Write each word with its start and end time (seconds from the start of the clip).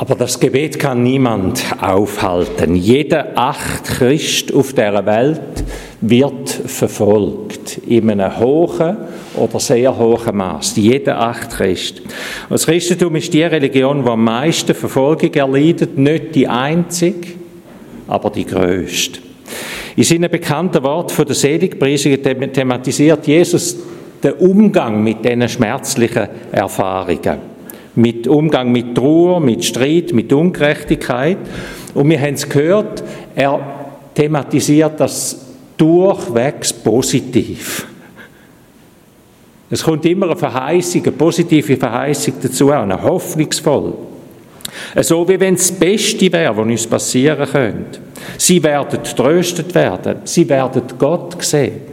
Aber 0.00 0.14
das 0.14 0.40
Gebet 0.40 0.78
kann 0.78 1.02
niemand 1.02 1.62
aufhalten. 1.78 2.74
Jeder 2.74 3.32
acht 3.34 3.84
Christ 3.84 4.50
auf 4.54 4.72
der 4.72 5.04
Welt 5.04 5.42
wird 6.00 6.48
verfolgt 6.48 7.76
in 7.86 8.08
einem 8.08 8.38
hohen 8.38 8.96
oder 9.36 9.60
sehr 9.60 9.94
hohen 9.98 10.38
Maß. 10.38 10.76
Jeder 10.76 11.20
acht 11.20 11.50
Christ. 11.50 12.00
Das 12.48 12.64
Christentum 12.64 13.16
ist 13.16 13.34
die 13.34 13.42
Religion, 13.42 14.02
die 14.02 14.08
am 14.08 14.24
meisten 14.24 14.74
Verfolgung 14.74 15.34
erleidet, 15.34 15.98
nicht 15.98 16.34
die 16.34 16.48
einzige, 16.48 17.34
aber 18.08 18.30
die 18.30 18.46
größte. 18.46 19.20
In 19.96 20.04
seinem 20.04 20.30
bekannten 20.30 20.82
Wort 20.82 21.12
von 21.12 21.26
der 21.26 21.36
Seligpreisung 21.36 22.16
thematisiert 22.22 23.26
Jesus 23.26 23.76
den 24.24 24.32
Umgang 24.32 25.04
mit 25.04 25.22
diesen 25.22 25.46
schmerzlichen 25.46 26.26
Erfahrungen 26.52 27.59
mit 27.94 28.26
Umgang 28.26 28.70
mit 28.70 28.94
Trauer, 28.94 29.40
mit 29.40 29.64
Streit, 29.64 30.12
mit 30.12 30.32
Ungerechtigkeit. 30.32 31.38
Und 31.94 32.08
wir 32.08 32.20
haben 32.20 32.34
es 32.34 32.48
gehört, 32.48 33.02
er 33.34 33.60
thematisiert 34.14 34.98
das 34.98 35.46
durchwegs 35.76 36.72
positiv. 36.72 37.86
Es 39.70 39.84
kommt 39.84 40.04
immer 40.04 40.26
eine 40.26 40.36
Verheißung, 40.36 41.02
eine 41.02 41.12
positive 41.12 41.76
Verheißung 41.76 42.34
dazu, 42.42 42.70
eine 42.70 43.00
hoffnungsvoll. 43.00 43.94
So 45.00 45.28
wie 45.28 45.38
wenn 45.38 45.54
es 45.54 45.68
das 45.68 45.78
Beste 45.78 46.32
wäre, 46.32 46.56
was 46.56 46.64
uns 46.64 46.86
passieren 46.86 47.48
könnte. 47.48 48.00
Sie 48.36 48.62
werden 48.62 49.02
tröstet 49.02 49.74
werden, 49.74 50.18
sie 50.24 50.48
werden 50.48 50.82
Gott 50.98 51.42
sehen. 51.42 51.89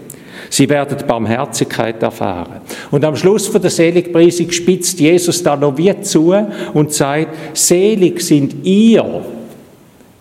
Sie 0.49 0.69
werden 0.69 0.97
Barmherzigkeit 1.05 2.01
erfahren. 2.01 2.61
Und 2.91 3.03
am 3.03 3.15
Schluss 3.15 3.47
von 3.47 3.61
der 3.61 3.71
Seligpreisung 3.71 4.49
spitzt 4.51 4.99
Jesus 4.99 5.43
da 5.43 5.55
noch 5.55 5.77
wie 5.77 5.99
zu 6.01 6.33
und 6.73 6.93
sagt, 6.93 7.57
selig 7.57 8.21
sind 8.21 8.65
ihr, 8.65 9.23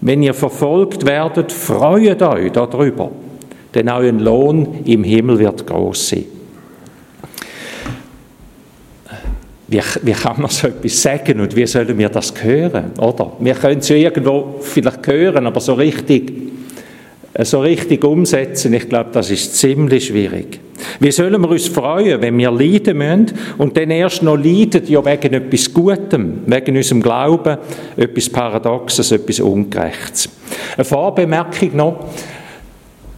wenn 0.00 0.22
ihr 0.22 0.34
verfolgt 0.34 1.04
werdet, 1.06 1.52
freut 1.52 2.22
euch 2.22 2.52
darüber, 2.52 3.10
denn 3.74 3.88
euer 3.88 4.12
Lohn 4.12 4.80
im 4.84 5.04
Himmel 5.04 5.38
wird 5.38 5.66
groß 5.66 6.08
sein. 6.08 6.24
Wie, 9.68 9.80
wie, 10.02 10.12
kann 10.12 10.40
man 10.40 10.50
so 10.50 10.68
etwas 10.68 11.02
sagen 11.02 11.40
und 11.40 11.56
wie 11.56 11.66
sollen 11.66 11.98
wir 11.98 12.08
das 12.08 12.32
hören, 12.40 12.92
oder? 13.00 13.32
Wir 13.40 13.54
können 13.54 13.80
es 13.80 13.88
ja 13.88 13.96
irgendwo 13.96 14.58
vielleicht 14.60 15.04
hören, 15.08 15.44
aber 15.44 15.58
so 15.60 15.74
richtig 15.74 16.45
so 17.44 17.60
richtig 17.60 18.04
umsetzen, 18.04 18.72
ich 18.72 18.88
glaube, 18.88 19.10
das 19.12 19.30
ist 19.30 19.56
ziemlich 19.56 20.06
schwierig. 20.06 20.60
Wie 21.00 21.10
sollen 21.10 21.40
wir 21.40 21.50
uns 21.50 21.68
freuen, 21.68 22.20
wenn 22.20 22.38
wir 22.38 22.50
leiden 22.50 22.98
müssen 22.98 23.32
und 23.58 23.76
dann 23.76 23.90
erst 23.90 24.22
noch 24.22 24.36
leiden, 24.36 24.82
ja 24.86 25.04
wegen 25.04 25.34
etwas 25.34 25.72
Gutem, 25.72 26.40
wegen 26.46 26.76
unserem 26.76 27.02
Glauben, 27.02 27.58
etwas 27.96 28.30
Paradoxes, 28.30 29.12
etwas 29.12 29.40
Ungerechtes. 29.40 30.28
Eine 30.76 30.84
Vorbemerkung 30.84 31.76
noch. 31.76 32.06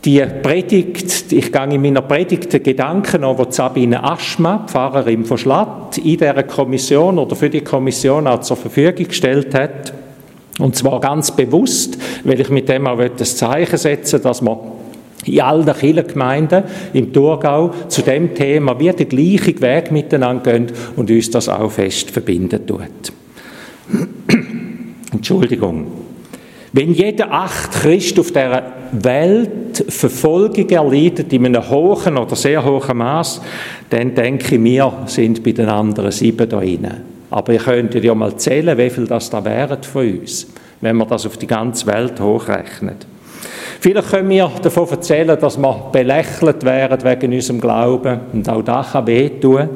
Die 0.04 0.24
Predigt, 0.42 1.32
ich 1.32 1.52
gehe 1.52 1.74
in 1.74 1.82
meiner 1.82 2.02
Predigt 2.02 2.52
den 2.52 2.62
Gedanken 2.62 3.24
an, 3.24 3.36
wo 3.36 3.46
Sabine 3.50 4.02
Aschma, 4.02 4.64
Pfarrerin 4.68 5.24
von 5.24 5.36
Schlatt, 5.36 5.98
in 5.98 6.16
dieser 6.16 6.44
Kommission 6.44 7.18
oder 7.18 7.34
für 7.34 7.50
die 7.50 7.62
Kommission 7.62 8.28
auch 8.28 8.40
zur 8.40 8.56
Verfügung 8.56 9.08
gestellt 9.08 9.54
hat. 9.54 9.92
Und 10.58 10.76
zwar 10.76 11.00
ganz 11.00 11.34
bewusst, 11.34 11.98
weil 12.24 12.40
ich 12.40 12.50
mit 12.50 12.68
dem 12.68 12.86
auch 12.86 13.00
das 13.16 13.36
Zeichen 13.36 13.78
setzen 13.78 14.20
dass 14.22 14.42
man 14.42 14.58
in 15.24 15.40
allen 15.40 15.66
Kirchengemeinden 15.66 16.64
im 16.92 17.12
Thurgau 17.12 17.72
zu 17.88 18.02
dem 18.02 18.34
Thema 18.34 18.78
wie 18.78 18.90
den 18.92 19.08
gleichen 19.08 19.60
Weg 19.60 19.90
miteinander 19.90 20.52
gehen 20.52 20.72
und 20.96 21.10
uns 21.10 21.30
das 21.30 21.48
auch 21.48 21.70
fest 21.70 22.10
verbinden 22.10 22.66
tut. 22.66 23.12
Entschuldigung. 25.12 25.86
Wenn 26.72 26.92
jeder 26.92 27.32
acht 27.32 27.72
Christ 27.72 28.18
auf 28.18 28.30
der 28.30 28.72
Welt 28.92 29.84
Verfolgung 29.88 30.68
erleidet 30.68 31.32
in 31.32 31.46
einem 31.46 31.68
hohen 31.68 32.16
oder 32.16 32.36
sehr 32.36 32.64
hohen 32.64 32.96
Maß, 32.96 33.40
dann 33.90 34.14
denke 34.14 34.56
ich, 34.56 34.62
wir 34.62 34.92
sind 35.06 35.42
bei 35.42 35.52
den 35.52 35.68
anderen 35.68 36.10
sieben 36.10 36.48
da 36.48 36.58
drinnen. 36.58 37.17
Aber 37.30 37.52
ihr 37.52 37.58
könntet 37.58 38.04
ja 38.04 38.14
mal 38.14 38.36
zählen, 38.36 38.76
wie 38.78 38.90
viel 38.90 39.06
das 39.06 39.30
da 39.30 39.44
wären 39.44 39.82
von 39.82 40.20
uns, 40.20 40.46
wenn 40.80 40.96
man 40.96 41.08
das 41.08 41.26
auf 41.26 41.36
die 41.36 41.46
ganze 41.46 41.86
Welt 41.86 42.20
hochrechnet. 42.20 43.06
Vielleicht 43.80 44.10
können 44.10 44.30
wir 44.30 44.50
davon 44.62 44.88
erzählen, 44.88 45.38
dass 45.38 45.56
wir 45.56 45.90
belächelt 45.92 46.64
wären 46.64 47.04
wegen 47.04 47.32
unserem 47.32 47.60
Glauben 47.60 48.20
und 48.32 48.48
auch 48.48 48.62
das 48.62 48.92
kann 48.92 49.06
wehtun. 49.06 49.68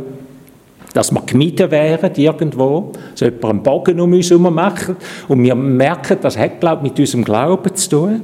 Dass 0.92 1.10
wir 1.10 1.22
gemieden 1.22 1.70
wären 1.70 2.12
irgendwo, 2.16 2.92
so 3.14 3.24
jemand 3.24 3.44
einen 3.44 3.62
Bogen 3.62 4.00
um 4.00 4.12
uns 4.12 4.28
herum 4.28 4.54
macht 4.54 4.94
und 5.28 5.42
wir 5.42 5.54
merken, 5.54 6.18
das 6.20 6.36
hat, 6.36 6.60
glaube 6.60 6.84
ich, 6.84 6.90
mit 6.90 7.00
unserem 7.00 7.24
Glauben 7.24 7.74
zu 7.74 7.88
tun. 7.88 8.20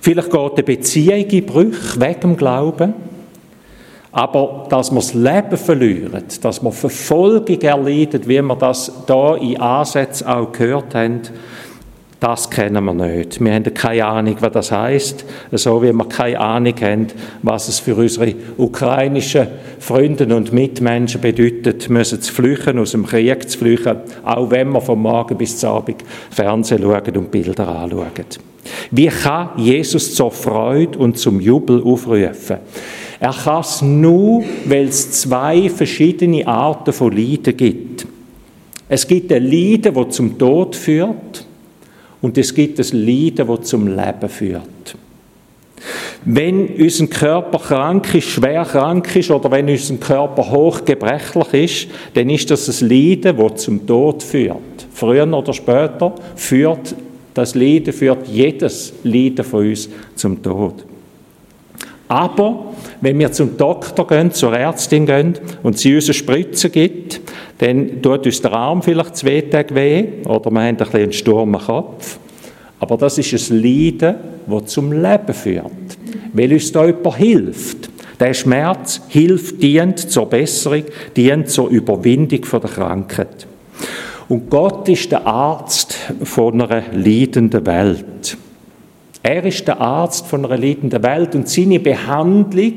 Vielleicht 0.00 0.30
geht 0.30 0.52
eine 0.52 0.62
Beziehung 0.62 1.26
in 1.26 1.46
Brüche 1.46 2.00
wegen 2.00 2.20
dem 2.20 2.36
Glauben. 2.36 2.94
Aber 4.14 4.66
dass 4.70 4.92
wir 4.92 5.00
das 5.00 5.12
Leben 5.12 5.56
verlieren, 5.56 6.22
dass 6.40 6.62
wir 6.62 6.70
Verfolgung 6.70 7.60
erleiden, 7.60 8.22
wie 8.26 8.40
wir 8.40 8.56
das 8.56 8.92
da 9.06 9.34
in 9.34 9.60
Ansätzen 9.60 10.28
auch 10.28 10.52
gehört 10.52 10.94
haben, 10.94 11.22
das 12.20 12.48
kennen 12.48 12.84
wir 12.84 12.94
nicht. 12.94 13.44
Wir 13.44 13.52
haben 13.52 13.74
keine 13.74 14.06
Ahnung, 14.06 14.36
was 14.38 14.52
das 14.52 14.72
heißt, 14.72 15.24
so 15.52 15.82
wie 15.82 15.92
wir 15.92 16.04
keine 16.04 16.38
Ahnung 16.38 16.74
haben, 16.80 17.08
was 17.42 17.68
es 17.68 17.80
für 17.80 17.96
unsere 17.96 18.34
ukrainischen 18.56 19.48
Freunde 19.80 20.34
und 20.34 20.52
Mitmenschen 20.52 21.20
bedeutet, 21.20 21.90
müssen 21.90 22.22
zu 22.22 22.32
flüchten, 22.32 22.78
aus 22.78 22.92
dem 22.92 23.04
Krieg 23.04 23.50
zu 23.50 23.58
flüchten, 23.58 23.96
auch 24.24 24.48
wenn 24.48 24.70
wir 24.70 24.80
vom 24.80 25.02
Morgen 25.02 25.36
bis 25.36 25.58
zum 25.58 25.70
Abend 25.70 26.04
Fernsehen 26.30 26.82
schauen 26.82 27.16
und 27.16 27.30
Bilder 27.32 27.66
anschauen. 27.66 28.10
Wie 28.92 29.08
kann 29.08 29.50
Jesus 29.56 30.14
zur 30.14 30.30
Freude 30.30 30.98
und 30.98 31.18
zum 31.18 31.40
Jubel 31.40 31.82
aufrufen? 31.82 32.58
Er 33.24 33.32
kann 33.32 33.62
es 33.62 33.80
nur, 33.80 34.44
weil 34.66 34.88
es 34.88 35.10
zwei 35.12 35.70
verschiedene 35.70 36.46
Arten 36.46 36.92
von 36.92 37.10
Leiden 37.10 37.56
gibt. 37.56 38.06
Es 38.86 39.08
gibt 39.08 39.32
ein 39.32 39.44
Leiden, 39.44 39.94
das 39.94 40.14
zum 40.14 40.36
Tod 40.36 40.76
führt, 40.76 41.46
und 42.20 42.36
es 42.36 42.52
gibt 42.52 42.78
ein 42.78 42.86
Leiden, 43.06 43.46
das 43.46 43.62
zum 43.62 43.86
Leben 43.86 44.28
führt. 44.28 44.96
Wenn 46.26 46.68
unser 46.68 47.06
Körper 47.06 47.58
krank 47.60 48.14
ist, 48.14 48.28
schwer 48.28 48.62
krank 48.62 49.16
ist 49.16 49.30
oder 49.30 49.50
wenn 49.50 49.70
unser 49.70 49.94
Körper 49.94 50.50
hochgebrechlich 50.50 51.54
ist, 51.54 51.88
dann 52.12 52.28
ist 52.28 52.50
das 52.50 52.82
ein 52.82 52.90
Leiden, 52.90 53.38
das 53.38 53.62
zum 53.62 53.86
Tod 53.86 54.22
führt. 54.22 54.86
Früher 54.92 55.26
oder 55.32 55.54
später 55.54 56.14
führt 56.36 56.94
das 57.32 57.54
Leiden, 57.54 57.94
führt 57.94 58.28
jedes 58.28 58.92
Leiden 59.02 59.46
von 59.46 59.66
uns 59.66 59.88
zum 60.14 60.42
Tod. 60.42 60.84
Aber 62.08 62.74
wenn 63.00 63.18
wir 63.18 63.32
zum 63.32 63.56
Doktor 63.56 64.06
gehen, 64.06 64.30
zur 64.32 64.56
Ärztin 64.56 65.06
gehen 65.06 65.38
und 65.62 65.78
sie 65.78 65.94
uns 65.94 66.04
eine 66.06 66.14
Spritze 66.14 66.70
gibt, 66.70 67.20
dann 67.58 68.02
tut 68.02 68.26
uns 68.26 68.42
der 68.42 68.52
Arm 68.52 68.82
vielleicht 68.82 69.16
zwei 69.16 69.40
Tage 69.40 69.74
weh 69.74 70.04
oder 70.24 70.50
wir 70.50 70.58
haben 70.58 70.58
ein 70.58 70.76
bisschen 70.76 71.00
einen 71.00 71.12
Sturm 71.12 71.54
am 71.54 71.62
Kopf. 71.62 72.18
Aber 72.78 72.96
das 72.98 73.16
ist 73.16 73.50
ein 73.50 73.62
Leiden, 73.62 74.16
das 74.46 74.66
zum 74.66 74.92
Leben 74.92 75.32
führt, 75.32 75.70
weil 76.34 76.52
uns 76.52 76.70
da 76.72 76.84
jemand 76.84 77.16
hilft. 77.16 77.90
Der 78.20 78.34
Schmerz 78.34 79.00
hilft, 79.08 79.62
dient 79.62 79.98
zur 79.98 80.26
Besserung, 80.26 80.84
dient 81.16 81.48
zur 81.48 81.68
Überwindung 81.68 82.42
der 82.42 82.60
Krankheit. 82.60 83.46
Und 84.28 84.48
Gott 84.50 84.88
ist 84.88 85.10
der 85.10 85.26
Arzt 85.26 85.96
von 86.22 86.60
einer 86.60 86.82
leidenden 86.92 87.66
Welt. 87.66 88.36
Er 89.24 89.42
ist 89.46 89.66
der 89.66 89.80
Arzt 89.80 90.26
von 90.26 90.44
einer 90.44 90.58
leidenden 90.58 91.02
Welt 91.02 91.34
und 91.34 91.48
seine 91.48 91.80
Behandlung, 91.80 92.74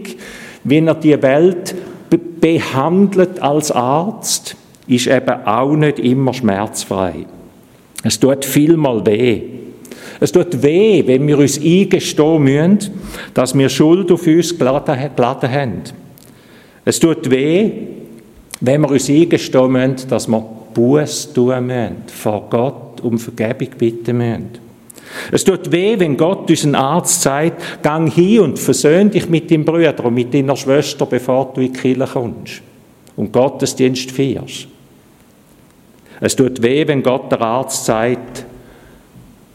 wenn 0.64 0.88
er 0.88 0.96
die 0.96 1.22
Welt 1.22 1.76
be 2.10 2.18
behandelt 2.18 3.42
als 3.42 3.70
Arzt, 3.70 4.56
ist 4.88 5.08
eben 5.08 5.46
auch 5.46 5.76
nicht 5.76 6.00
immer 6.00 6.34
schmerzfrei. 6.34 7.26
Es 8.02 8.18
tut 8.18 8.46
vielmal 8.46 9.06
weh. 9.06 9.42
Es 10.22 10.32
tut 10.32 10.64
weh, 10.64 11.04
wenn 11.06 11.28
wir 11.28 11.38
uns 11.38 11.60
eingestehen 11.60 12.44
müssen, 12.44 12.92
dass 13.34 13.58
wir 13.58 13.68
Schuld 13.68 14.10
auf 14.10 14.26
uns 14.26 14.58
geladen 14.58 15.52
haben. 15.52 15.82
Es 16.86 16.98
tut 17.02 17.30
weh, 17.30 17.72
wenn 18.62 18.82
wir 18.82 18.92
uns 18.92 19.10
eingestehen 19.10 19.72
müssen, 19.72 20.08
dass 20.10 20.30
wir 20.30 20.46
Buß 20.74 21.34
tun 21.34 21.66
müssen, 21.68 22.04
vor 22.08 22.48
Gott 22.50 23.02
um 23.02 23.20
Vergebung 23.20 23.76
bitten 23.78 24.18
müssen. 24.18 24.67
Es 25.32 25.44
tut 25.44 25.72
weh, 25.72 26.00
wenn 26.00 26.18
Gott 26.18 26.50
unseren 26.50 26.76
Arzt 26.76 27.22
sagt, 27.22 27.84
gang 27.84 28.12
hin 28.12 28.42
und 28.42 28.60
versöhn 28.60 29.10
dich 29.10 29.30
mit 29.30 29.52
deinem 29.52 29.66
Bruder 29.66 30.04
und 30.04 30.14
mit 30.14 30.34
deiner 30.34 30.56
Schwester, 30.56 31.06
bevor 31.06 31.54
du 31.54 31.62
in 31.62 31.74
die 31.74 31.80
Kirche 31.80 32.08
kommst 32.14 32.62
und 33.16 33.32
Gottesdienst 33.32 34.12
feierst. 34.12 34.68
Es 36.20 36.36
tut 36.36 36.62
weh, 36.62 36.88
wenn 36.88 37.04
Gott 37.04 37.32
der 37.32 37.42
Arzt 37.42 37.86
sagt, 37.86 38.46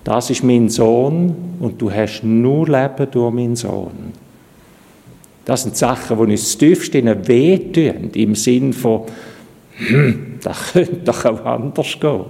das 0.05 0.31
ist 0.31 0.43
mein 0.43 0.69
Sohn 0.69 1.35
und 1.61 1.81
du 1.81 1.91
hast 1.91 2.23
nur 2.23 2.67
Leben 2.67 3.11
durch 3.11 3.35
meinen 3.35 3.57
Sohn. 3.57 4.13
Das 5.45 5.63
sind 5.63 5.77
Sachen, 5.77 6.17
die 6.17 6.33
uns 6.33 6.57
tiefst 6.57 6.95
ihnen 6.95 7.27
wehtun, 7.27 8.11
im 8.15 8.35
Sinn 8.35 8.73
von, 8.73 9.03
hm, 9.77 10.39
das 10.43 10.59
könnte 10.73 10.97
doch 11.05 11.25
auch 11.25 11.45
anders 11.45 11.99
gehen. 11.99 12.25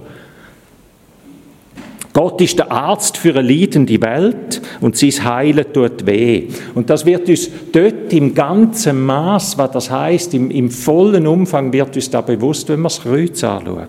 Gott 2.13 2.39
ist 2.41 2.59
der 2.59 2.71
Arzt 2.71 3.17
für 3.17 3.35
eine 3.35 3.41
leidende 3.41 3.99
Welt 3.99 4.61
und 4.81 4.95
sein 4.95 5.11
Heilen 5.23 5.65
tut 5.73 6.05
weh. 6.05 6.47
Und 6.75 6.89
das 6.91 7.07
wird 7.07 7.27
uns 7.27 7.49
dort 7.71 8.13
im 8.13 8.35
ganzen 8.35 9.03
Maß, 9.03 9.57
was 9.57 9.71
das 9.71 9.89
heißt, 9.89 10.35
im, 10.35 10.51
im 10.51 10.69
vollen 10.69 11.25
Umfang 11.25 11.73
wird 11.73 11.95
uns 11.95 12.11
da 12.11 12.21
bewusst, 12.21 12.69
wenn 12.69 12.81
wir 12.81 12.89
das 12.89 13.01
Kreuz 13.01 13.43
anschauen. 13.43 13.87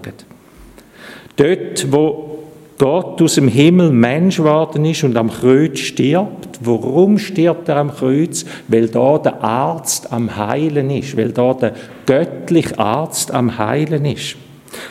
Dort, 1.37 1.93
wo 1.93 2.39
Gott 2.79 3.21
aus 3.23 3.35
dem 3.35 3.49
Himmel 3.49 3.91
Mensch 3.91 4.39
geworden 4.39 4.85
ist 4.85 5.05
und 5.05 5.17
am 5.17 5.31
Kreuz 5.31 5.79
stirbt. 5.79 6.59
Warum 6.61 7.19
stirbt 7.19 7.69
er 7.69 7.77
am 7.77 7.95
Kreuz? 7.95 8.45
Weil 8.69 8.89
da 8.89 9.19
der 9.19 9.45
Arzt 9.45 10.13
am 10.13 10.35
Heilen 10.35 10.91
ist, 10.91 11.17
weil 11.17 11.31
da 11.31 11.55
der 11.55 11.75
göttliche 12.07 12.79
Arzt 12.79 13.33
am 13.33 13.59
Heilen 13.59 14.05
ist. 14.07 14.37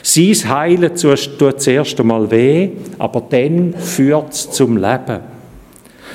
Sein 0.02 0.50
Heilen 0.50 0.96
tut 0.96 1.62
zuerst 1.62 2.00
einmal 2.00 2.30
weh, 2.30 2.70
aber 2.98 3.22
dann 3.30 3.74
führt 3.74 4.34
es 4.34 4.52
zum 4.52 4.78
Leben. 4.78 5.34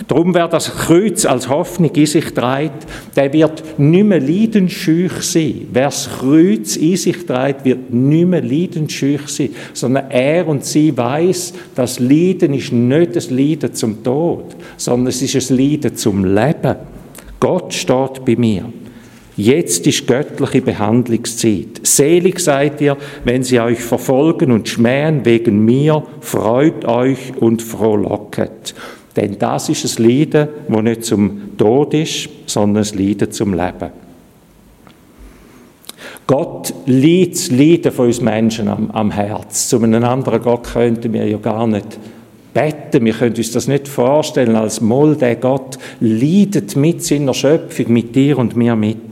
Darum, 0.06 0.32
wer 0.32 0.46
das 0.46 0.70
Kreuz 0.70 1.24
als 1.24 1.48
Hoffnung 1.48 1.90
in 1.90 2.06
sich 2.06 2.32
trägt, 2.32 2.86
der 3.16 3.32
wird 3.32 3.78
nicht 3.78 4.04
mehr 4.04 4.20
leidensscheu 4.20 5.08
sein. 5.20 5.66
Wer 5.72 5.86
das 5.86 6.08
Kreuz 6.20 6.76
in 6.76 6.96
sich 6.96 7.26
trägt, 7.26 7.64
wird 7.64 7.92
nicht 7.92 8.28
mehr 8.28 8.42
leidensscheu 8.42 9.18
sein, 9.26 9.50
sondern 9.72 10.10
er 10.10 10.46
und 10.46 10.64
sie 10.64 10.96
weiß, 10.96 11.54
das 11.74 11.98
Leiden 11.98 12.54
ist 12.54 12.72
nicht 12.72 13.16
das 13.16 13.30
Leiden 13.30 13.74
zum 13.74 14.02
Tod, 14.04 14.44
sondern 14.76 15.08
es 15.08 15.22
ist 15.22 15.50
ein 15.50 15.56
Leiden 15.56 15.96
zum 15.96 16.24
Leben. 16.24 16.76
Gott 17.40 17.72
steht 17.74 18.24
bei 18.24 18.36
mir. 18.36 18.64
Jetzt 19.38 19.86
ist 19.86 20.08
göttliche 20.08 20.60
Behandlungszeit. 20.62 21.80
Selig 21.84 22.40
seid 22.40 22.80
ihr, 22.80 22.96
wenn 23.22 23.44
sie 23.44 23.60
euch 23.60 23.78
verfolgen 23.78 24.50
und 24.50 24.68
schmähen 24.68 25.24
wegen 25.24 25.64
mir, 25.64 26.02
freut 26.20 26.84
euch 26.84 27.36
und 27.36 27.62
frohlocket. 27.62 28.74
Denn 29.14 29.38
das 29.38 29.68
ist 29.68 30.00
ein 30.00 30.08
Leiden, 30.08 30.48
das 30.68 30.82
nicht 30.82 31.04
zum 31.04 31.56
Tod 31.56 31.94
ist, 31.94 32.28
sondern 32.46 32.82
ein 32.82 32.98
Leiden 32.98 33.30
zum 33.30 33.54
Leben. 33.54 33.90
Gott 36.26 36.74
liebt 36.86 37.36
das 37.36 37.50
Leiden 37.52 37.92
von 37.92 38.06
uns 38.06 38.20
Menschen 38.20 38.66
am, 38.66 38.90
am 38.90 39.12
Herz. 39.12 39.68
Zu 39.68 39.80
einem 39.80 40.02
anderen 40.02 40.42
Gott 40.42 40.72
könnten 40.72 41.12
wir 41.12 41.24
ja 41.24 41.38
gar 41.38 41.68
nicht 41.68 41.96
beten. 42.52 43.04
Wir 43.04 43.12
können 43.12 43.36
uns 43.36 43.52
das 43.52 43.68
nicht 43.68 43.86
vorstellen 43.86 44.56
als 44.56 44.80
Moll, 44.80 45.14
der 45.14 45.36
Gott 45.36 45.78
leidet 46.00 46.74
mit 46.74 47.04
seiner 47.04 47.34
Schöpfung, 47.34 47.92
mit 47.92 48.16
dir 48.16 48.36
und 48.36 48.56
mir 48.56 48.74
mit. 48.74 49.07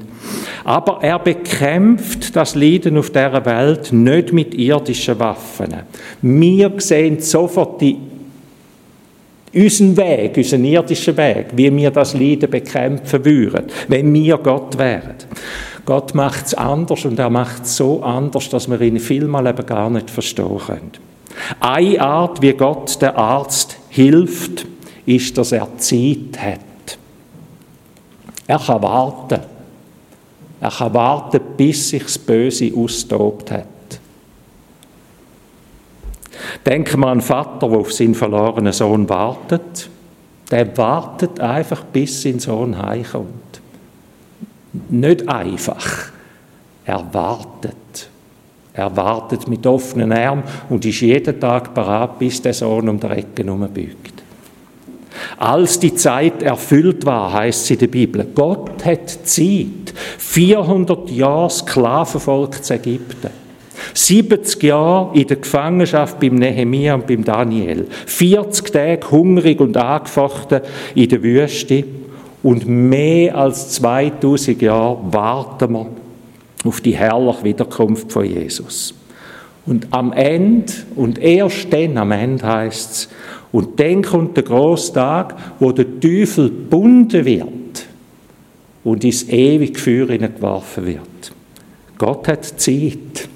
Aber 0.64 0.98
er 1.02 1.18
bekämpft 1.18 2.34
das 2.34 2.54
Leiden 2.54 2.96
auf 2.98 3.10
dieser 3.10 3.44
Welt 3.44 3.92
nicht 3.92 4.32
mit 4.32 4.54
irdischen 4.54 5.18
Waffen. 5.18 5.74
Wir 6.22 6.72
sehen 6.78 7.20
sofort 7.20 7.80
die 7.80 7.96
unseren 9.54 9.96
Weg, 9.96 10.36
unseren 10.36 10.64
irdischen 10.64 11.16
Weg, 11.16 11.46
wie 11.54 11.74
wir 11.74 11.90
das 11.90 12.14
Leiden 12.14 12.50
bekämpfen 12.50 13.24
würden, 13.24 13.64
wenn 13.88 14.12
wir 14.12 14.36
Gott 14.38 14.76
wären. 14.76 15.14
Gott 15.86 16.14
macht 16.14 16.46
es 16.46 16.54
anders 16.54 17.04
und 17.04 17.18
er 17.18 17.30
macht 17.30 17.64
es 17.64 17.76
so 17.76 18.02
anders, 18.02 18.48
dass 18.50 18.68
wir 18.68 18.80
ihn 18.80 18.98
vielmal 18.98 19.46
eben 19.46 19.64
gar 19.64 19.88
nicht 19.88 20.10
verstehen 20.10 20.58
können. 20.58 20.90
Eine 21.60 22.00
Art, 22.00 22.42
wie 22.42 22.52
Gott 22.52 23.00
der 23.00 23.16
Arzt 23.16 23.76
hilft, 23.88 24.66
ist, 25.06 25.38
dass 25.38 25.52
er 25.52 25.68
Zeit 25.78 26.38
hat. 26.38 26.98
Er 28.46 28.58
kann 28.58 28.82
warten. 28.82 29.40
Er 30.60 30.70
kann 30.70 30.94
warten, 30.94 31.40
bis 31.56 31.90
sich 31.90 32.02
das 32.02 32.18
Böse 32.18 32.72
austobt 32.74 33.50
hat. 33.50 33.66
Denken 36.64 37.00
wir 37.00 37.06
an 37.06 37.12
einen 37.12 37.20
Vater, 37.20 37.68
der 37.68 37.78
auf 37.78 37.92
seinen 37.92 38.14
verlorenen 38.14 38.72
Sohn 38.72 39.08
wartet. 39.08 39.88
Der 40.50 40.76
wartet 40.76 41.40
einfach, 41.40 41.84
bis 41.84 42.22
sein 42.22 42.38
Sohn 42.38 42.80
heimkommt. 42.80 43.60
Nicht 44.88 45.28
einfach. 45.28 46.10
Er 46.84 47.04
wartet. 47.12 48.10
Er 48.72 48.94
wartet 48.94 49.48
mit 49.48 49.66
offenen 49.66 50.12
Armen 50.12 50.44
und 50.68 50.84
ist 50.84 51.00
jeden 51.00 51.40
Tag 51.40 51.74
bereit, 51.74 52.18
bis 52.18 52.42
der 52.42 52.52
Sohn 52.52 52.88
um 52.88 53.00
die 53.00 53.06
Ecke 53.06 53.44
bückt. 53.44 54.15
Als 55.38 55.78
die 55.78 55.94
Zeit 55.94 56.42
erfüllt 56.42 57.04
war, 57.06 57.32
heißt 57.32 57.64
es 57.64 57.70
in 57.70 57.78
der 57.78 57.86
Bibel, 57.88 58.26
Gott 58.34 58.84
hat 58.84 59.10
Zeit. 59.24 59.94
400 60.18 61.10
Jahre 61.10 61.50
Sklavenvolk 61.50 62.62
zu 62.62 62.74
Ägypten. 62.74 63.30
70 63.94 64.62
Jahre 64.62 65.16
in 65.18 65.26
der 65.26 65.36
Gefangenschaft 65.36 66.20
beim 66.20 66.34
Nehemia 66.34 66.94
und 66.94 67.06
beim 67.06 67.24
Daniel. 67.24 67.86
40 68.06 68.72
Tage 68.72 69.10
hungrig 69.10 69.60
und 69.60 69.76
angefochten 69.76 70.60
in 70.94 71.08
der 71.08 71.22
Wüste. 71.22 71.84
Und 72.42 72.66
mehr 72.66 73.36
als 73.36 73.70
2000 73.72 74.62
Jahre 74.62 74.98
warten 75.10 75.72
wir 75.72 75.86
auf 76.64 76.80
die 76.80 76.96
herrliche 76.96 77.44
Wiederkunft 77.44 78.12
von 78.12 78.24
Jesus. 78.24 78.94
Und 79.66 79.88
am 79.90 80.12
Ende, 80.12 80.72
und 80.94 81.18
erst 81.18 81.72
dann 81.72 81.98
am 81.98 82.12
Ende 82.12 82.46
heißt 82.46 82.90
es, 82.92 83.08
und 83.52 83.78
dann 83.80 84.02
kommt 84.02 84.36
der 84.36 84.44
große 84.44 84.92
Tag, 84.92 85.36
wo 85.58 85.72
der 85.72 86.00
Teufel 86.00 86.48
gebunden 86.48 87.24
wird 87.24 87.86
und 88.84 89.04
ins 89.04 89.28
ewige 89.28 89.78
Feuer 89.78 90.06
geworfen 90.06 90.86
wird. 90.86 91.32
Gott 91.98 92.28
hat 92.28 92.44
Zeit. 92.44 93.28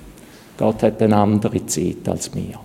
Gott 0.58 0.82
hat 0.82 1.00
eine 1.02 1.16
andere 1.16 1.64
Zeit 1.66 2.06
als 2.06 2.34
wir. 2.34 2.60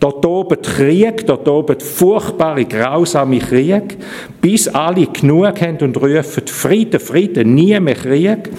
Dort 0.00 0.24
oben 0.24 0.60
Krieg, 0.62 1.26
dort 1.26 1.48
oben 1.48 1.78
furchtbare, 1.80 2.64
grausame 2.64 3.38
Krieg, 3.38 3.96
bis 4.40 4.68
alle 4.68 5.06
genug 5.06 5.60
haben 5.60 5.78
und 5.78 5.96
rufen 5.96 6.46
Frieden, 6.46 7.00
Frieden, 7.00 7.54
nie 7.54 7.78
mehr 7.80 7.94
Krieg. 7.94 8.50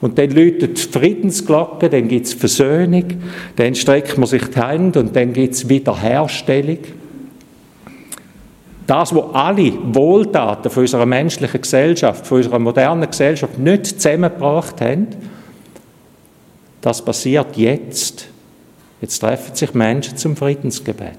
Und 0.00 0.18
dann 0.18 0.30
läutet 0.30 0.76
die 0.76 0.98
Friedensglocke, 0.98 1.88
dann 1.88 2.08
gibt 2.08 2.26
es 2.26 2.34
Versöhnung, 2.34 3.04
dann 3.56 3.74
streckt 3.74 4.18
man 4.18 4.26
sich 4.26 4.44
die 4.44 4.60
Hände 4.60 5.00
und 5.00 5.16
dann 5.16 5.32
gibt 5.32 5.54
es 5.54 5.68
Wiederherstellung. 5.68 6.78
Das, 8.86 9.14
was 9.14 9.34
alle 9.34 9.72
Wohltaten 9.94 10.70
von 10.70 10.82
unserer 10.82 11.06
menschlichen 11.06 11.60
Gesellschaft, 11.60 12.26
von 12.26 12.38
unserer 12.38 12.58
modernen 12.58 13.08
Gesellschaft 13.08 13.58
nicht 13.58 13.86
zusammengebracht 13.86 14.80
haben, 14.80 15.08
das 16.80 17.02
passiert 17.02 17.56
jetzt. 17.56 18.28
Jetzt 19.00 19.18
treffen 19.18 19.54
sich 19.54 19.72
Menschen 19.72 20.16
zum 20.16 20.36
Friedensgebet 20.36 21.18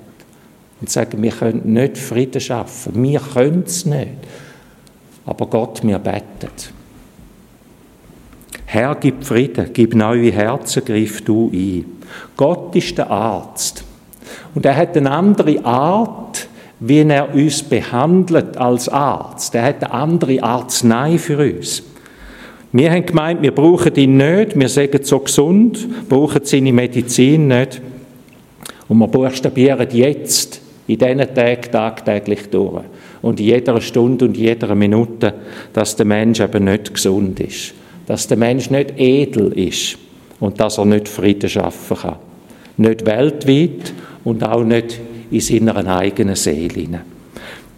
und 0.79 0.89
sagen, 0.89 1.21
wir 1.23 1.31
können 1.31 1.73
nicht 1.73 1.97
Frieden 1.97 2.39
schaffen, 2.39 3.01
wir 3.01 3.19
können 3.19 3.63
es 3.65 3.85
nicht. 3.85 4.11
Aber 5.25 5.47
Gott, 5.47 5.83
mir 5.83 5.97
betet. 5.97 6.71
Herr, 8.65 8.95
gib 8.95 9.23
Frieden, 9.23 9.69
gib 9.73 9.95
neue 9.95 10.31
Herzen, 10.31 10.83
griff 10.85 11.23
du 11.23 11.49
ein. 11.51 11.85
Gott 12.37 12.75
ist 12.75 12.97
der 12.97 13.09
Arzt. 13.09 13.83
Und 14.53 14.65
er 14.65 14.75
hat 14.75 14.95
eine 14.97 15.09
andere 15.09 15.63
Art, 15.63 16.47
wie 16.79 17.01
er 17.01 17.33
uns 17.33 17.63
behandelt 17.63 18.57
als 18.57 18.89
Arzt. 18.89 19.55
Er 19.55 19.63
hat 19.63 19.83
eine 19.83 19.93
andere 19.93 20.43
Arznei 20.43 21.17
für 21.17 21.37
uns. 21.37 21.83
Wir 22.71 22.91
haben 22.91 23.05
gemeint, 23.05 23.41
wir 23.41 23.55
brauchen 23.55 23.95
ihn 23.95 24.17
nicht, 24.17 24.59
wir 24.59 24.67
sagen 24.67 24.99
so 25.03 25.19
gesund, 25.19 26.09
brauchen 26.09 26.41
seine 26.43 26.73
Medizin 26.73 27.47
nicht. 27.47 27.81
Und 28.87 28.97
wir 28.97 29.07
buchstabieren 29.07 29.87
jetzt 29.91 30.61
in 30.87 30.97
diesen 30.97 31.33
Tagen 31.33 31.71
tagtäglich 31.71 32.49
durch. 32.49 32.83
Und 33.21 33.39
in 33.39 33.45
jeder 33.45 33.79
Stunde 33.81 34.25
und 34.25 34.37
jeder 34.37 34.75
Minute, 34.75 35.33
dass 35.73 35.95
der 35.95 36.05
Mensch 36.05 36.41
eben 36.41 36.65
nicht 36.65 36.93
gesund 36.93 37.39
ist. 37.39 37.73
Dass 38.05 38.27
der 38.27 38.37
Mensch 38.37 38.69
nicht 38.69 38.99
edel 38.99 39.53
ist. 39.53 39.97
Und 40.39 40.59
dass 40.59 40.77
er 40.77 40.85
nicht 40.85 41.07
Frieden 41.07 41.49
schaffen 41.49 41.97
kann. 41.97 42.17
Nicht 42.77 43.05
weltweit 43.05 43.93
und 44.25 44.43
auch 44.43 44.63
nicht 44.63 44.99
in 45.35 45.41
seiner 45.41 45.97
eigenen 45.97 46.35
Seele. 46.35 47.01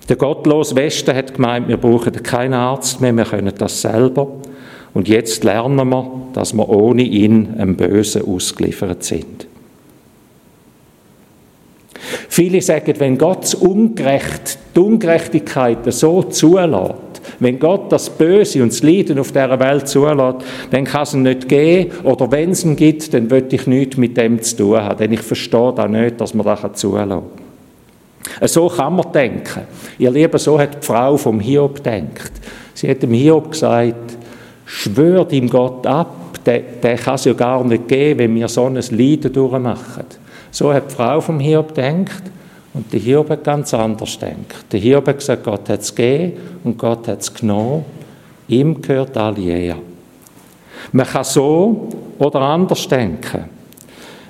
Der 0.07 0.15
gottlose 0.15 0.75
Westen 0.75 1.15
hat 1.15 1.33
gemeint, 1.33 1.67
wir 1.67 1.77
brauchen 1.77 2.13
keinen 2.23 2.53
Arzt 2.53 3.01
mehr, 3.01 3.13
wir 3.13 3.25
können 3.25 3.53
das 3.57 3.81
selber. 3.81 4.27
Und 4.93 5.07
jetzt 5.07 5.43
lernen 5.43 5.89
wir, 5.89 6.11
dass 6.33 6.53
wir 6.53 6.69
ohne 6.69 7.03
ihn 7.03 7.55
einem 7.57 7.75
Bösen 7.75 8.23
ausgeliefert 8.25 9.03
sind. 9.03 9.47
Viele 12.29 12.61
sagen, 12.61 12.93
wenn 12.99 13.17
Gott 13.17 13.53
Ungerecht, 13.55 14.59
die 14.75 14.79
Ungerechtigkeit 14.79 15.79
so 15.91 16.23
zulässt, 16.23 16.95
wenn 17.39 17.59
Gott 17.59 17.91
das 17.91 18.09
Böse 18.09 18.63
und 18.63 18.71
das 18.71 18.83
Leiden 18.83 19.19
auf 19.19 19.31
dieser 19.31 19.59
Welt 19.59 19.87
zulässt, 19.87 20.45
dann 20.71 20.85
kann 20.85 21.03
es 21.03 21.13
ihn 21.13 21.23
nicht 21.23 21.49
geben. 21.49 21.91
Oder 22.03 22.31
wenn 22.31 22.51
es 22.51 22.63
ihn 22.63 22.75
gibt, 22.75 23.13
dann 23.13 23.29
will 23.29 23.45
ich 23.51 23.67
nichts 23.67 23.97
mit 23.97 24.15
dem 24.17 24.41
zu 24.41 24.55
tun 24.55 24.77
haben. 24.77 24.97
Denn 24.97 25.13
ich 25.13 25.21
verstehe 25.21 25.73
da 25.75 25.87
nicht, 25.87 26.19
dass 26.21 26.33
man 26.33 26.45
das 26.45 26.61
kann. 26.61 27.23
So 28.41 28.67
kann 28.67 28.95
man 28.95 29.11
denken. 29.11 29.63
Ihr 29.97 30.11
Lieben, 30.11 30.37
so 30.37 30.59
hat 30.59 30.75
die 30.75 30.85
Frau 30.85 31.17
vom 31.17 31.39
Hiob 31.39 31.75
gedacht. 31.75 32.31
Sie 32.73 32.89
hat 32.89 33.01
dem 33.01 33.13
Hiob 33.13 33.51
gesagt, 33.51 34.17
schwört 34.65 35.31
ihm 35.33 35.49
Gott 35.49 35.87
ab, 35.87 36.43
der, 36.45 36.59
der 36.59 36.97
kann 36.97 37.15
es 37.15 37.25
ja 37.25 37.33
gar 37.33 37.63
nicht 37.63 37.87
geben, 37.87 38.19
wenn 38.19 38.35
wir 38.35 38.47
so 38.47 38.65
ein 38.65 38.75
Leiden 38.75 39.33
durchmachen. 39.33 40.05
So 40.51 40.73
hat 40.73 40.91
die 40.91 40.95
Frau 40.95 41.19
vom 41.19 41.39
Hiob 41.39 41.73
gedacht 41.73 42.23
Und 42.73 42.93
der 42.93 42.99
Hiob 42.99 43.29
hat 43.31 43.43
ganz 43.43 43.73
anders 43.73 44.19
denkt. 44.19 44.71
Der 44.71 44.79
Hiob 44.79 45.07
hat 45.07 45.17
gesagt, 45.17 45.43
Gott 45.43 45.67
hat 45.67 45.81
es 45.81 45.95
gegeben 45.95 46.33
und 46.63 46.77
Gott 46.77 47.07
hat 47.07 47.21
es 47.21 47.33
genommen. 47.33 47.83
Ihm 48.47 48.79
gehört 48.81 49.17
alle 49.17 49.39
Ehe. 49.39 49.75
Man 50.91 51.05
kann 51.07 51.23
so 51.23 51.89
oder 52.19 52.41
anders 52.41 52.87
denken. 52.87 53.56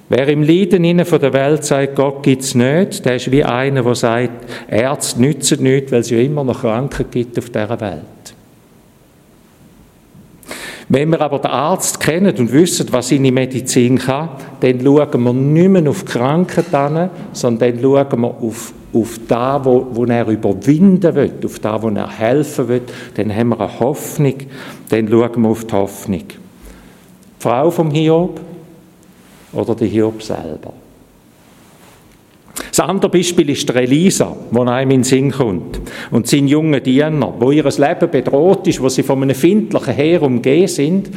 Wer 0.10 0.28
im 0.30 0.42
Leiden 0.42 1.04
von 1.04 1.20
der 1.20 1.34
Welt 1.34 1.66
sagt, 1.66 1.96
Gott 1.96 2.24
gibt 2.24 2.42
es 2.42 2.56
nicht, 2.56 3.04
der 3.04 3.18
ist 3.18 3.30
wie 3.30 3.44
einer, 3.44 3.84
der 3.84 3.96
sagt, 3.96 4.50
Ärzte 4.70 5.22
nützen 5.22 5.64
nichts, 5.64 5.92
weil 5.92 6.00
es 6.00 6.10
ja 6.10 6.20
immer 6.20 6.46
noch 6.46 6.62
Kranken 6.62 7.06
gibt 7.12 7.38
auf 7.38 7.50
dieser 7.50 7.82
Welt. 7.82 8.04
Wenn 10.90 11.10
wir 11.10 11.20
aber 11.20 11.40
den 11.40 11.52
Arzt 11.52 12.00
kennen 12.00 12.34
und 12.38 12.54
wissen, 12.54 12.88
was 12.92 13.10
seine 13.10 13.34
Medizin 13.34 13.98
kann, 13.98 14.30
dann 14.62 14.80
schauen 14.82 15.24
wir 15.24 15.34
nicht 15.34 15.70
mehr 15.70 15.90
auf 15.90 16.06
die 16.06 16.12
Krankheit 16.14 16.74
an, 16.74 17.10
sondern 17.34 17.74
dann 17.74 17.82
schauen 17.82 18.22
wir 18.22 18.28
auf, 18.28 18.74
auf 18.94 19.20
das, 19.28 19.66
wo, 19.66 19.88
wo 19.92 20.06
er 20.06 20.28
überwinden 20.30 21.14
will, 21.14 21.34
auf 21.44 21.60
das, 21.60 21.82
wo 21.82 21.90
er 21.90 22.10
helfen 22.10 22.70
will. 22.70 22.82
Dann 23.16 23.36
haben 23.36 23.50
wir 23.50 23.60
eine 23.60 23.80
Hoffnung, 23.82 24.36
dann 24.88 25.10
schauen 25.10 25.42
wir 25.42 25.50
auf 25.50 25.66
die 25.66 25.74
Hoffnung. 25.74 26.24
Die 26.30 26.36
Frau 27.38 27.70
vom 27.70 27.92
Hiob 27.92 28.40
oder 29.58 29.76
der 29.76 29.88
Hiob 29.88 30.22
selber. 30.22 30.74
Das 32.70 32.80
andere 32.88 33.10
Beispiel 33.10 33.50
ist 33.50 33.68
der 33.70 33.78
Elisa, 33.78 34.36
wo 34.52 34.62
einem 34.62 34.92
in 34.92 35.00
den 35.00 35.04
Sinn 35.04 35.32
kommt. 35.32 35.80
Und 36.12 36.28
sein 36.28 36.48
junger 36.48 36.80
Diener, 36.80 37.34
wo 37.40 37.52
ihr 37.52 37.64
Leben 37.64 38.12
bedroht 38.12 38.68
ist, 38.68 38.82
wo 38.82 38.90
sie 38.90 39.04
von 39.04 39.24
einem 39.24 39.36
findlichen 39.36 39.94
Heer 39.94 40.22
umgeben 40.22 40.68
sind. 40.68 41.10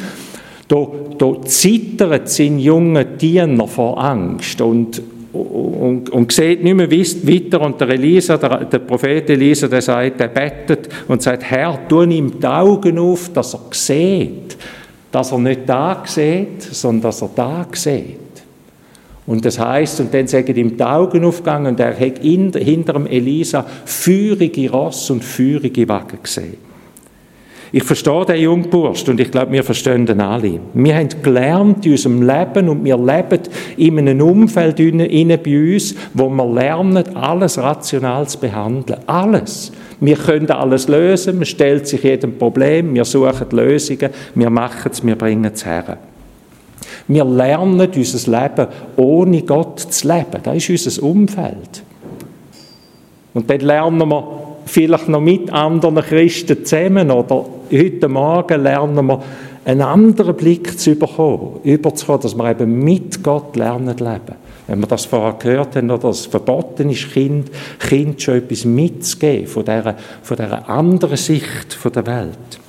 Da, 0.69 0.87
da 1.19 1.43
zittert 1.43 2.29
sein 2.29 2.59
junger 2.59 3.05
Diener 3.05 3.67
vor 3.67 4.03
Angst 4.03 4.61
und, 4.61 5.03
und, 5.33 6.11
und 6.11 6.33
sieht 6.33 6.63
nicht 6.63 6.77
mehr 6.77 6.91
weiter. 6.91 7.61
Und 7.61 7.81
der 7.81 7.89
Elisa, 7.91 8.37
der, 8.37 8.65
der 8.65 8.79
Prophet 8.79 9.29
Elisa, 9.29 9.67
der 9.67 9.83
sagt, 9.83 10.21
der 10.21 10.29
bettet 10.29 10.89
und 11.09 11.23
sagt, 11.23 11.43
Herr, 11.43 11.89
tu 11.89 12.03
ihm 12.03 12.39
die 12.41 12.47
Augen 12.47 12.99
auf, 12.99 13.33
dass 13.33 13.55
er 13.55 13.61
sieht. 13.73 14.57
Dass 15.11 15.33
er 15.33 15.39
nicht 15.39 15.63
da 15.67 16.03
sieht, 16.07 16.63
sondern 16.63 17.03
dass 17.03 17.23
er 17.23 17.31
da 17.35 17.67
sieht. 17.73 18.20
Und 19.31 19.45
das 19.45 19.61
heißt, 19.61 20.01
und 20.01 20.13
dann 20.13 20.27
sagen 20.27 20.57
ihm 20.57 20.77
die 20.77 20.83
Augen 20.83 21.25
aufgegangen 21.25 21.69
und 21.69 21.79
er 21.79 21.95
hat 21.95 22.19
hinter 22.19 22.95
dem 22.95 23.07
Elisa 23.07 23.65
feurige 23.85 24.69
Ross 24.69 25.09
und 25.09 25.23
feurige 25.23 25.89
Wagen 25.89 26.19
gesehen. 26.21 26.57
Ich 27.71 27.85
verstehe 27.85 28.25
den 28.25 28.41
Jungburst 28.41 29.09
und 29.09 29.21
ich 29.21 29.31
glaube, 29.31 29.53
wir 29.53 29.63
verstehen 29.63 30.05
den 30.05 30.21
alle. 30.21 30.59
Wir 30.75 30.97
haben 30.97 31.09
gelernt 31.23 31.87
in 31.87 31.93
unserem 31.93 32.23
Leben 32.23 32.69
und 32.71 32.85
wir 32.85 32.99
leben 32.99 33.43
in 33.77 33.99
einem 34.01 34.21
Umfeld 34.21 34.81
innen 34.81 35.39
bei 35.41 35.75
uns, 35.75 35.95
wo 36.13 36.29
wir 36.29 36.53
lernen, 36.53 37.15
alles 37.15 37.57
rational 37.57 38.27
zu 38.27 38.41
behandeln. 38.41 38.99
Alles. 39.07 39.71
Wir 40.01 40.17
können 40.17 40.51
alles 40.51 40.89
lösen, 40.89 41.37
man 41.37 41.47
stellt 41.47 41.87
sich 41.87 42.03
jedem 42.03 42.37
Problem, 42.37 42.93
wir 42.95 43.05
suchen 43.05 43.47
Lösungen, 43.53 44.11
wir 44.35 44.51
machen 44.51 44.91
es, 44.91 45.07
wir 45.07 45.15
bringen 45.15 45.53
es 45.55 45.65
her. 45.65 45.99
Wir 47.09 47.25
lernen 47.25 47.89
unser 47.95 48.41
Leben 48.41 48.67
ohne 48.97 49.43
Gott 49.43 49.81
zu 49.81 50.09
leben. 50.09 50.43
Das 50.43 50.57
ist 50.57 50.87
unser 50.87 51.03
Umfeld. 51.03 51.83
Und 53.35 53.49
dann 53.49 53.61
lernen 53.61 54.09
wir 54.09 54.41
vielleicht 54.67 55.09
noch 55.09 55.21
mit 55.21 55.53
anderen 55.53 56.03
Christen 56.03 56.65
zusammen 56.65 57.11
oder 57.11 57.45
heute 57.73 58.09
Morgen 58.09 58.63
lernen 58.63 59.07
wir 59.07 59.23
einen 59.65 59.83
anderen 59.83 60.35
Blick 60.35 60.79
zu 60.79 60.95
bekommen, 60.95 61.61
überzukommen, 61.65 62.23
dass 62.23 62.35
wir 62.35 62.51
eben 62.51 62.83
mit 62.83 63.23
Gott 63.23 63.57
lernen 63.57 63.97
leben. 63.97 64.37
Wenn 64.67 64.81
wir 64.81 64.87
das 64.87 65.05
vorher 65.05 65.35
gehört 65.39 65.77
haben, 65.77 65.91
oder 65.91 66.09
es 66.09 66.27
verboten 66.27 66.91
ist, 66.91 67.13
Kind, 67.13 67.51
kind 67.79 68.21
schon 68.23 68.37
etwas 68.37 68.65
mitzugeben 68.65 69.47
von 69.47 69.65
dieser, 69.65 69.97
von 70.23 70.37
dieser 70.37 70.69
anderen 70.69 71.17
Sicht 71.17 71.79
der 71.85 72.07
Welt. 72.07 72.60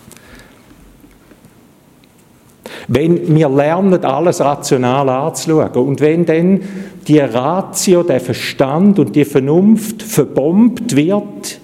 Wenn 2.93 3.33
wir 3.33 3.47
lernen, 3.47 4.03
alles 4.03 4.41
rational 4.41 5.07
anzuschauen 5.07 5.87
und 5.87 6.01
wenn 6.01 6.25
dann 6.25 6.59
die 7.07 7.19
Ratio, 7.19 8.03
der 8.03 8.19
Verstand 8.19 8.99
und 8.99 9.15
die 9.15 9.23
Vernunft 9.23 10.03
verbombt 10.03 10.93
wird 10.93 11.59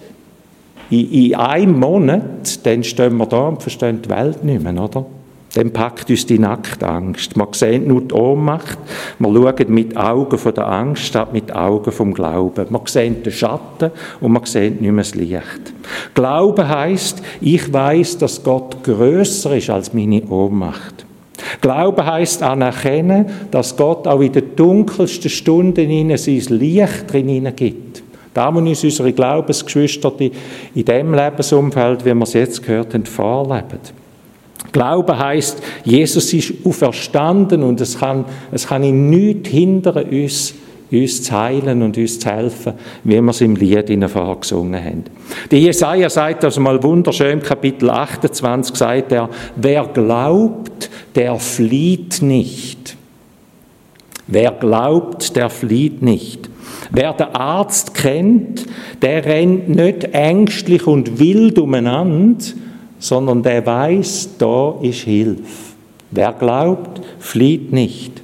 in, 0.90 1.12
in 1.12 1.36
einem 1.36 1.78
Monat, 1.78 2.66
dann 2.66 2.82
stehen 2.82 3.18
wir 3.18 3.26
da 3.26 3.50
und 3.50 3.62
verstehen 3.62 4.02
die 4.02 4.10
Welt 4.10 4.42
nicht 4.46 4.64
mehr, 4.64 4.82
oder? 4.82 5.06
Dann 5.54 5.72
packt 5.72 6.10
uns 6.10 6.26
die 6.26 6.40
Nachtangst. 6.40 7.36
Wir 7.36 7.48
sehen 7.52 7.90
nur 7.90 8.02
die 8.02 8.14
Ohnmacht, 8.14 8.78
wir 9.20 9.34
schauen 9.34 9.74
mit 9.74 9.98
Augen 9.98 10.38
von 10.38 10.54
der 10.54 10.68
Angst 10.68 11.04
statt 11.04 11.34
mit 11.34 11.54
Augen 11.54 11.92
vom 11.92 12.14
Glauben. 12.14 12.68
Wir 12.70 12.82
sehen 12.86 13.22
den 13.22 13.34
Schatten 13.34 13.92
und 14.22 14.32
wir 14.32 14.46
sehen 14.46 14.78
nicht 14.80 14.92
mehr 14.92 15.04
das 15.04 15.14
Licht. 15.14 15.74
Glauben 16.14 16.70
heißt, 16.70 17.22
ich 17.42 17.74
weiß, 17.74 18.18
dass 18.20 18.42
Gott 18.42 18.82
größer 18.84 19.58
ist 19.58 19.70
als 19.70 19.94
meine 19.94 20.24
Ohnmacht. 20.30 21.07
Glauben 21.62 22.06
heißt 22.06 22.44
anerkennen, 22.44 23.26
dass 23.52 23.76
Gott 23.76 24.08
auch 24.08 24.22
in 24.22 24.32
den 24.32 24.56
dunkelsten 24.56 25.30
Stunden 25.30 25.90
in 25.90 26.16
sein 26.18 26.58
Licht 26.58 27.12
drin 27.12 27.52
gibt. 27.56 28.04
Da 28.34 28.52
muss 28.52 28.62
uns 28.62 28.84
unsere 28.84 29.14
Glaubensgeschwister 29.14 30.14
in 30.76 30.86
dem 30.86 31.14
Lebensumfeld, 31.14 32.06
wie 32.06 32.14
wir 32.14 32.24
es 32.24 32.34
jetzt 32.34 32.64
gehört 32.64 32.94
haben, 32.94 33.06
vorleben. 33.06 33.80
Glauben 34.72 35.18
heißt, 35.18 35.62
Jesus 35.84 36.34
ist 36.34 36.54
auferstanden 36.64 37.64
und 37.64 37.82
es 37.82 37.98
kann, 37.98 38.26
es 38.52 38.68
kann 38.68 38.84
ihn 38.84 39.10
nichts 39.10 39.50
hindern, 39.50 40.06
uns 40.06 40.54
uns 40.92 41.24
zu 41.24 41.32
heilen 41.34 41.82
und 41.82 41.98
uns 41.98 42.20
zu 42.20 42.30
helfen, 42.30 42.74
wie 43.04 43.22
wir 43.22 43.30
es 43.30 43.42
im 43.42 43.56
Lied 43.56 43.90
ihnen 43.90 44.08
vorher 44.08 44.36
gesungen 44.36 44.84
haben. 44.84 45.04
Der 45.52 45.60
Jesaja 45.60 46.10
sagt 46.10 46.44
das 46.44 46.58
mal 46.60 46.82
wunderschön, 46.82 47.42
Kapitel 47.42 47.90
28 47.90 48.76
sagt 48.76 49.12
er, 49.12 49.30
wer 49.56 49.86
glaubt, 49.86 50.90
der 51.16 51.36
flieht 51.40 52.22
nicht. 52.22 52.96
Wer 54.28 54.52
glaubt, 54.52 55.36
der 55.36 55.50
flieht 55.50 56.02
nicht. 56.02 56.50
Wer 56.92 57.14
den 57.14 57.28
Arzt 57.28 57.94
kennt, 57.94 58.66
der 59.02 59.26
rennt 59.26 59.70
nicht 59.70 60.04
ängstlich 60.14 60.86
und 60.86 61.20
wild 61.20 61.60
umeinander, 61.60 62.44
sondern 63.00 63.44
der 63.44 63.66
weiß, 63.66 64.32
da 64.38 64.76
ist 64.82 65.02
Hilfe. 65.02 65.42
Wer 66.12 66.34
glaubt, 66.34 67.02
flieht 67.20 67.72
nicht. 67.72 68.22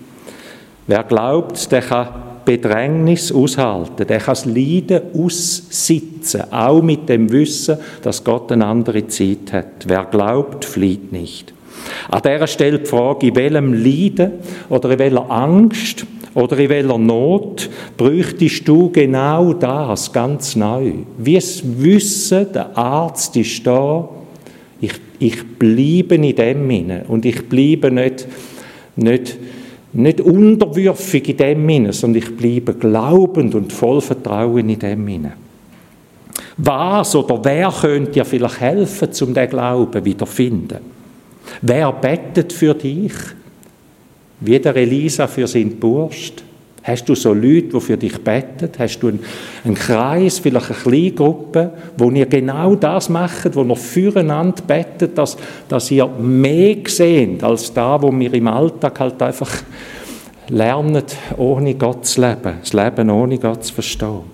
Wer 0.88 1.04
glaubt, 1.04 1.72
der 1.72 1.82
kann 1.82 2.23
Bedrängnis 2.46 3.32
aushalten, 3.32 4.08
der 4.08 4.20
kann 4.20 4.36
das 4.36 4.46
Leiden 4.46 5.02
aussitzen, 5.18 6.52
auch 6.52 6.82
mit 6.82 7.08
dem 7.10 7.32
Wissen, 7.32 7.78
dass 8.02 8.24
Gott 8.24 8.52
eine 8.52 8.66
andere 8.66 9.08
Zeit 9.08 9.54
hat. 9.54 9.88
Wer 9.88 10.06
glaubt, 10.06 10.66
flieht 10.66 11.12
nicht. 11.12 11.54
An 12.10 12.22
dieser 12.22 12.48
Stelle 12.48 12.80
die 12.80 12.86
Frage, 12.86 13.28
in 13.28 13.36
welchem 13.36 13.74
Leiden 13.74 14.32
oder 14.70 14.92
in 14.92 15.00
welcher 15.00 15.30
Angst 15.30 16.06
oder 16.34 16.58
in 16.58 16.70
welcher 16.70 16.98
Not 16.98 17.70
bräuchtest 17.98 18.68
du 18.68 18.90
genau 18.92 19.54
das 19.54 20.12
ganz 20.12 20.56
neu? 20.56 20.94
Wie 21.18 21.36
es 21.36 21.62
Wissen, 21.64 22.52
der 22.54 22.78
Arzt 22.78 23.36
ist 23.36 23.66
da, 23.66 24.10
ich, 24.82 24.94
ich 25.20 25.44
bleibe 25.58 26.16
in 26.16 26.36
dem 26.36 26.70
inne 26.70 27.06
und 27.08 27.26
ich 27.26 27.48
bleibe 27.48 27.92
nicht, 27.92 28.28
nicht 28.96 29.38
nicht 29.94 30.22
unterwürfig 30.22 31.30
in 31.30 31.38
dem 31.38 31.68
Sinne, 31.68 31.94
sondern 31.94 32.24
ich 32.24 32.36
bleibe 32.36 32.74
glaubend 32.74 33.56
und 33.56 33.72
voll 33.72 34.02
Vertrauen 34.02 34.70
in 34.70 34.80
dem 34.80 35.08
Sinne. 35.08 35.34
Was 36.58 37.16
oder 37.16 37.44
wer 37.44 37.72
könnte 37.72 38.12
dir 38.12 38.26
vielleicht 38.26 38.60
helfen, 38.60 39.10
um 39.22 39.34
den 39.34 39.50
Glauben 39.50 40.06
wiederzufinden? 40.06 40.80
Wer 41.62 41.92
bettet 41.92 42.54
für 42.54 42.74
dich? 42.74 43.14
Wie 44.40 44.60
der 44.60 44.76
Elisa 44.76 45.28
für 45.28 45.48
seinen 45.48 45.80
Burst? 45.80 46.44
Hast 46.84 47.08
du 47.08 47.16
so 47.16 47.34
Leute, 47.34 47.70
die 47.70 47.80
für 47.80 47.98
dich 47.98 48.22
beten? 48.22 48.70
Hast 48.78 49.00
du 49.00 49.08
einen, 49.08 49.24
einen 49.64 49.76
Kreis, 49.76 50.40
vielleicht 50.40 50.70
eine 50.70 50.80
kleine 50.80 51.12
Gruppe, 51.12 51.72
wo 51.98 52.12
ihr 52.12 52.26
genau 52.26 52.76
das 52.76 53.08
macht, 53.08 53.56
wo 53.56 53.64
ihr 53.64 53.76
füreinander 53.76 54.62
betet, 54.68 55.18
dass, 55.18 55.38
dass 55.70 55.90
ihr 55.92 56.06
mehr 56.08 56.78
seht 56.86 57.42
als 57.42 57.74
da, 57.74 58.02
wo 58.02 58.12
wir 58.12 58.34
im 58.34 58.48
Alltag 58.48 59.00
halt 59.00 59.22
einfach 59.22 59.64
lernen, 60.50 61.04
ohne 61.38 61.76
Gott 61.76 62.06
zu 62.06 62.20
leben, 62.20 62.56
das 62.60 62.74
Leben 62.74 63.10
ohne 63.10 63.38
Gott 63.38 63.64
zu 63.64 63.74
verstehen. 63.74 64.34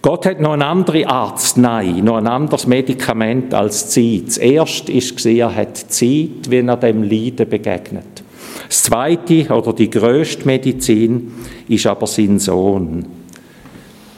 Gott 0.00 0.24
hat 0.24 0.40
noch 0.40 0.52
eine 0.52 0.64
andere 0.64 1.06
Arznei, 1.06 1.86
noch 2.00 2.16
ein 2.16 2.28
anderes 2.28 2.66
Medikament 2.66 3.52
als 3.52 3.90
Zeit. 3.90 4.28
Das 4.28 4.38
erste 4.38 4.94
war, 4.94 5.32
er 5.32 5.54
hat 5.54 5.76
Zeit, 5.76 6.48
wenn 6.48 6.68
er 6.68 6.76
dem 6.76 7.02
Leiden 7.02 7.48
begegnet. 7.48 8.15
Das 8.68 8.82
zweite 8.82 9.48
oder 9.52 9.72
die 9.72 9.90
größte 9.90 10.46
Medizin 10.46 11.32
ist 11.68 11.86
aber 11.86 12.06
sein 12.06 12.38
Sohn. 12.38 13.06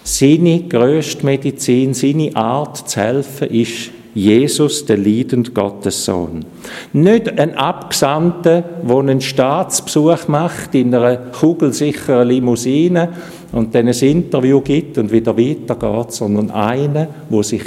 Seine 0.04 0.62
größte 0.62 1.24
Medizin, 1.26 1.92
seine 1.92 2.34
Art 2.34 2.88
zu 2.88 3.00
helfen, 3.00 3.48
ist 3.48 3.90
Jesus, 4.14 4.86
der 4.86 4.96
liebende 4.96 5.50
Gottessohn. 5.50 6.44
Nicht 6.92 7.38
ein 7.38 7.54
Abgesandter, 7.56 8.62
der 8.82 8.96
einen 8.96 9.20
Staatsbesuch 9.20 10.26
macht 10.28 10.74
in 10.74 10.94
einer 10.94 11.16
kugelsicheren 11.16 12.28
Limousine 12.28 13.10
und 13.52 13.74
dann 13.74 13.86
ein 13.86 13.94
Interview 13.94 14.60
gibt 14.60 14.98
und 14.98 15.12
wieder 15.12 15.36
weitergeht, 15.36 16.12
sondern 16.12 16.50
einer, 16.50 17.08
wo 17.28 17.42
sich 17.42 17.64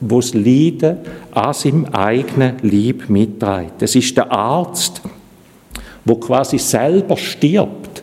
wo 0.00 0.20
das 0.20 0.32
Leiden 0.32 0.98
an 1.32 1.52
seinem 1.52 1.86
eigenen 1.86 2.56
Leib 2.62 3.08
mitträgt. 3.08 3.82
Es 3.82 3.96
ist 3.96 4.16
der 4.16 4.30
Arzt, 4.30 5.02
wo 6.08 6.16
quasi 6.16 6.58
selber 6.58 7.16
stirbt, 7.16 8.02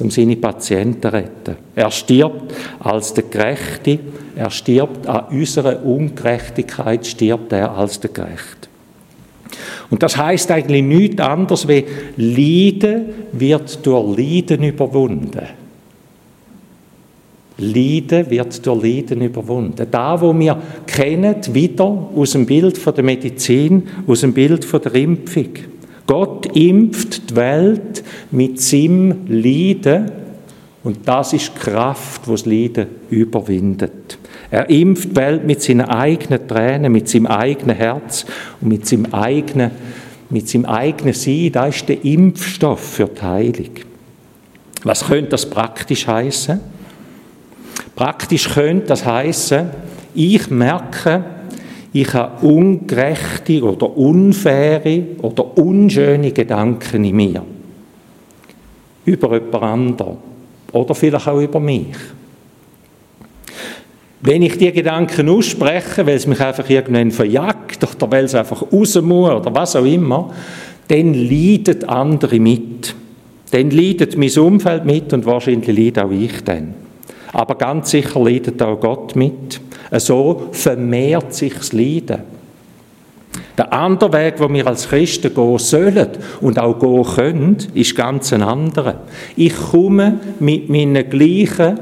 um 0.00 0.10
seine 0.10 0.36
Patienten 0.36 1.02
zu 1.02 1.12
retten. 1.12 1.56
Er 1.74 1.90
stirbt 1.90 2.54
als 2.80 3.14
der 3.14 3.24
Gerechte, 3.24 3.98
er 4.36 4.50
stirbt 4.50 5.06
an 5.06 5.24
unserer 5.30 5.82
Ungerechtigkeit, 5.84 7.06
stirbt 7.06 7.52
er 7.52 7.70
als 7.72 7.98
der 7.98 8.10
Gerechte. 8.10 8.68
Und 9.88 10.02
das 10.02 10.16
heißt 10.16 10.50
eigentlich 10.50 10.82
nichts 10.82 11.20
anderes 11.20 11.66
wie 11.66 11.84
Leiden 12.16 13.06
wird 13.32 13.86
durch 13.86 14.18
Leiden 14.18 14.64
überwunden. 14.64 15.46
Leiden 17.58 18.30
wird 18.30 18.66
durch 18.66 18.82
Leiden 18.82 19.22
überwunden. 19.22 19.86
Da, 19.90 20.20
wo 20.20 20.38
wir 20.38 20.60
kennen, 20.86 21.36
wieder 21.52 21.84
aus 21.84 22.32
dem 22.32 22.44
Bild 22.44 22.76
von 22.76 22.94
der 22.94 23.04
Medizin, 23.04 23.84
aus 24.06 24.20
dem 24.20 24.34
Bild 24.34 24.64
von 24.64 24.82
der 24.82 24.94
Impfung. 24.94 25.48
Gott 26.06 26.46
impft 26.56 27.30
die 27.30 27.36
Welt 27.36 28.04
mit 28.30 28.60
seinem 28.60 29.26
Leiden 29.28 30.10
und 30.84 30.98
das 31.06 31.32
ist 31.32 31.52
die 31.54 31.58
Kraft, 31.58 32.26
die 32.26 32.30
das 32.30 32.46
Leiden 32.46 32.86
überwindet. 33.10 34.18
Er 34.50 34.70
impft 34.70 35.10
die 35.10 35.16
Welt 35.16 35.44
mit 35.44 35.60
seinen 35.60 35.88
eigenen 35.88 36.46
Tränen, 36.46 36.92
mit 36.92 37.08
seinem 37.08 37.26
eigenen 37.26 37.74
Herz 37.74 38.24
und 38.60 38.68
mit 38.68 38.86
seinem 38.86 39.12
eigenen, 39.12 39.72
mit 40.30 40.48
seinem 40.48 40.66
eigenen 40.66 41.12
Sein. 41.12 41.50
Das 41.52 41.76
ist 41.76 41.88
der 41.88 42.04
Impfstoff 42.04 42.80
für 42.80 43.06
die 43.06 43.22
Heilung. 43.22 43.70
Was 44.84 45.04
könnte 45.04 45.30
das 45.30 45.50
praktisch 45.50 46.06
heißen? 46.06 46.60
Praktisch 47.96 48.48
könnte 48.54 48.86
das 48.86 49.04
heißen, 49.04 49.70
ich 50.14 50.50
merke, 50.50 51.24
ich 52.00 52.12
habe 52.12 52.46
ungerechte 52.46 53.62
oder 53.62 53.96
unfaire 53.96 55.02
oder 55.22 55.56
unschöne 55.56 56.32
Gedanken 56.32 57.04
in 57.04 57.16
mir. 57.16 57.42
Über 59.04 59.34
jemand 59.34 59.62
anderen. 59.62 60.16
Oder 60.72 60.94
vielleicht 60.94 61.26
auch 61.26 61.40
über 61.40 61.60
mich. 61.60 61.96
Wenn 64.20 64.42
ich 64.42 64.58
die 64.58 64.72
Gedanken 64.72 65.28
ausspreche, 65.28 66.06
weil 66.06 66.16
es 66.16 66.26
mich 66.26 66.40
einfach 66.40 66.68
irgendwann 66.68 67.12
verjagt 67.12 67.78
oder 67.94 68.10
weil 68.10 68.24
es 68.24 68.34
einfach 68.34 68.62
raus 68.72 69.00
muss 69.00 69.30
oder 69.30 69.54
was 69.54 69.76
auch 69.76 69.84
immer, 69.84 70.34
dann 70.88 71.14
leiden 71.14 71.88
andere 71.88 72.40
mit. 72.40 72.94
Dann 73.52 73.70
leidet 73.70 74.18
mein 74.18 74.36
Umfeld 74.38 74.84
mit 74.84 75.12
und 75.12 75.24
wahrscheinlich 75.24 75.76
leide 75.76 76.04
auch 76.04 76.10
ich 76.10 76.42
dann. 76.44 76.74
Aber 77.32 77.54
ganz 77.54 77.90
sicher 77.90 78.20
leidet 78.20 78.60
auch 78.60 78.80
Gott 78.80 79.14
mit. 79.14 79.60
So 79.92 80.48
vermehrt 80.52 81.34
sich 81.34 81.54
das 81.54 81.72
Leiden. 81.72 82.36
Der 83.56 83.72
andere 83.72 84.12
Weg, 84.12 84.34
wo 84.38 84.52
wir 84.52 84.66
als 84.66 84.88
Christen 84.88 85.34
gehen 85.34 85.58
sollen 85.58 86.08
und 86.40 86.58
auch 86.58 86.78
gehen 86.78 87.04
können, 87.04 87.56
ist 87.74 87.96
ganz 87.96 88.32
ein 88.32 88.42
anderer. 88.42 89.00
Ich 89.34 89.56
komme 89.56 90.20
mit 90.40 90.68
meinen 90.68 91.08
gleichen 91.08 91.80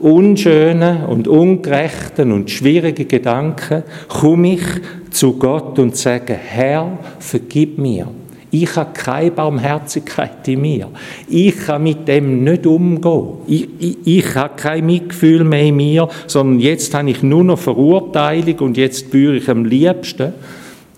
unschönen 0.00 1.04
und 1.04 1.28
ungerechten 1.28 2.32
und 2.32 2.50
schwierigen 2.50 3.06
Gedanken, 3.06 3.84
komme 4.08 4.54
ich 4.54 4.64
zu 5.10 5.34
Gott 5.34 5.78
und 5.78 5.96
sage, 5.96 6.34
Herr, 6.34 6.98
vergib 7.20 7.78
mir. 7.78 8.08
Ich 8.54 8.76
habe 8.76 8.92
keine 8.92 9.30
Barmherzigkeit 9.30 10.46
in 10.46 10.60
mir. 10.60 10.90
Ich 11.26 11.56
kann 11.56 11.82
mit 11.84 12.06
dem 12.06 12.44
nicht 12.44 12.66
umgehen. 12.66 13.38
Ich, 13.46 13.66
ich, 13.78 13.96
ich 14.04 14.34
habe 14.34 14.54
kein 14.56 14.84
Mitgefühl 14.84 15.42
mehr 15.42 15.62
in 15.62 15.76
mir, 15.76 16.06
sondern 16.26 16.60
jetzt 16.60 16.92
habe 16.92 17.08
ich 17.08 17.22
nur 17.22 17.44
noch 17.44 17.58
Verurteilung 17.58 18.58
und 18.58 18.76
jetzt 18.76 19.06
spüre 19.06 19.36
ich 19.36 19.48
am 19.48 19.64
liebsten. 19.64 20.34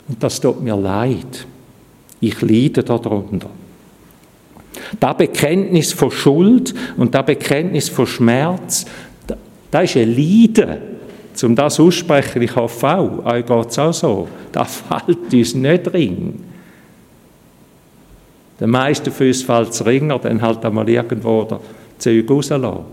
Und 0.08 0.20
das 0.20 0.40
tut 0.40 0.64
mir 0.64 0.74
leid. 0.74 1.46
Ich 2.20 2.42
leide 2.42 2.82
darunter. 2.82 3.50
Das 4.98 5.16
Bekenntnis 5.16 5.92
von 5.92 6.10
Schuld 6.10 6.74
und 6.96 7.14
das 7.14 7.24
Bekenntnis 7.24 7.88
von 7.88 8.08
Schmerz, 8.08 8.84
das 9.70 9.84
ist 9.84 9.96
ein 9.96 10.08
Leiden. 10.08 10.76
Um 11.40 11.54
das 11.54 11.78
aussprechen, 11.78 12.42
ich 12.42 12.56
hoffe 12.56 12.88
auch, 12.88 13.26
euch 13.26 13.46
geht 13.46 13.70
es 13.70 13.78
auch 13.78 13.92
so. 13.92 14.28
Das 14.50 14.82
fällt 14.88 15.32
uns 15.32 15.54
nicht 15.54 15.84
drin. 15.84 16.53
Den 18.60 18.70
meisten 18.70 19.10
von 19.10 19.26
uns 19.26 19.42
fällt 19.42 19.70
es 19.70 19.84
ringer, 19.84 20.18
dann 20.18 20.40
halt 20.40 20.64
einmal 20.64 20.88
irgendwo 20.88 21.42
der 21.44 21.60
Zeug 21.98 22.30
rauslassen. 22.30 22.84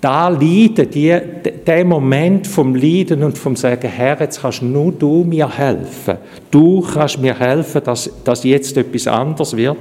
Da 0.00 0.28
Leiden, 0.28 0.88
die, 0.90 1.18
der 1.66 1.84
Moment 1.84 2.46
vom 2.46 2.74
Leiden 2.74 3.24
und 3.24 3.36
vom 3.36 3.56
Sagen, 3.56 3.88
Herr, 3.88 4.20
jetzt 4.20 4.40
kannst 4.40 4.62
nur 4.62 4.92
du 4.92 5.24
mir 5.24 5.48
helfen. 5.58 6.18
Du 6.52 6.80
kannst 6.82 7.18
mir 7.18 7.36
helfen, 7.36 7.82
dass, 7.84 8.08
dass 8.22 8.44
jetzt 8.44 8.76
etwas 8.76 9.08
anders 9.08 9.56
wird. 9.56 9.76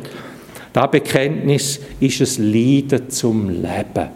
Das 0.74 0.90
Bekenntnis 0.90 1.80
ist 2.00 2.22
es 2.22 2.40
Leiden 2.40 3.10
zum 3.10 3.50
Leben. 3.50 4.10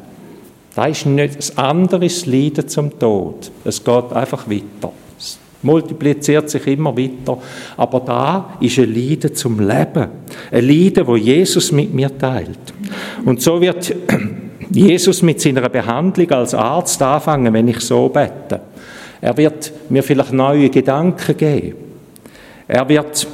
Das 0.75 0.89
ist 0.89 1.05
nicht 1.05 1.37
das 1.37 1.57
andere 1.57 2.05
ist 2.05 2.25
Leiden 2.25 2.67
zum 2.67 2.97
Tod. 2.97 3.51
Es 3.63 3.83
geht 3.83 4.13
einfach 4.13 4.49
weiter 4.49 4.91
multipliziert 5.63 6.49
sich 6.49 6.65
immer 6.67 6.95
weiter. 6.97 7.37
Aber 7.77 7.99
da 7.99 8.57
ist 8.59 8.77
ein 8.79 8.93
Leiden 8.93 9.35
zum 9.35 9.59
Leben. 9.59 10.07
Ein 10.51 10.67
Leiden, 10.67 11.07
wo 11.07 11.15
Jesus 11.15 11.71
mit 11.71 11.93
mir 11.93 12.15
teilt. 12.17 12.73
Und 13.25 13.41
so 13.41 13.61
wird 13.61 13.95
Jesus 14.71 15.21
mit 15.21 15.41
seiner 15.41 15.67
Behandlung 15.69 16.29
als 16.31 16.53
Arzt 16.53 17.01
anfangen, 17.01 17.53
wenn 17.53 17.67
ich 17.67 17.79
so 17.81 18.09
bete. 18.09 18.61
Er 19.19 19.37
wird 19.37 19.71
mir 19.89 20.01
vielleicht 20.01 20.33
neue 20.33 20.69
Gedanken 20.69 21.37
geben. 21.37 21.75
Er 22.67 22.87
wird 22.87 23.27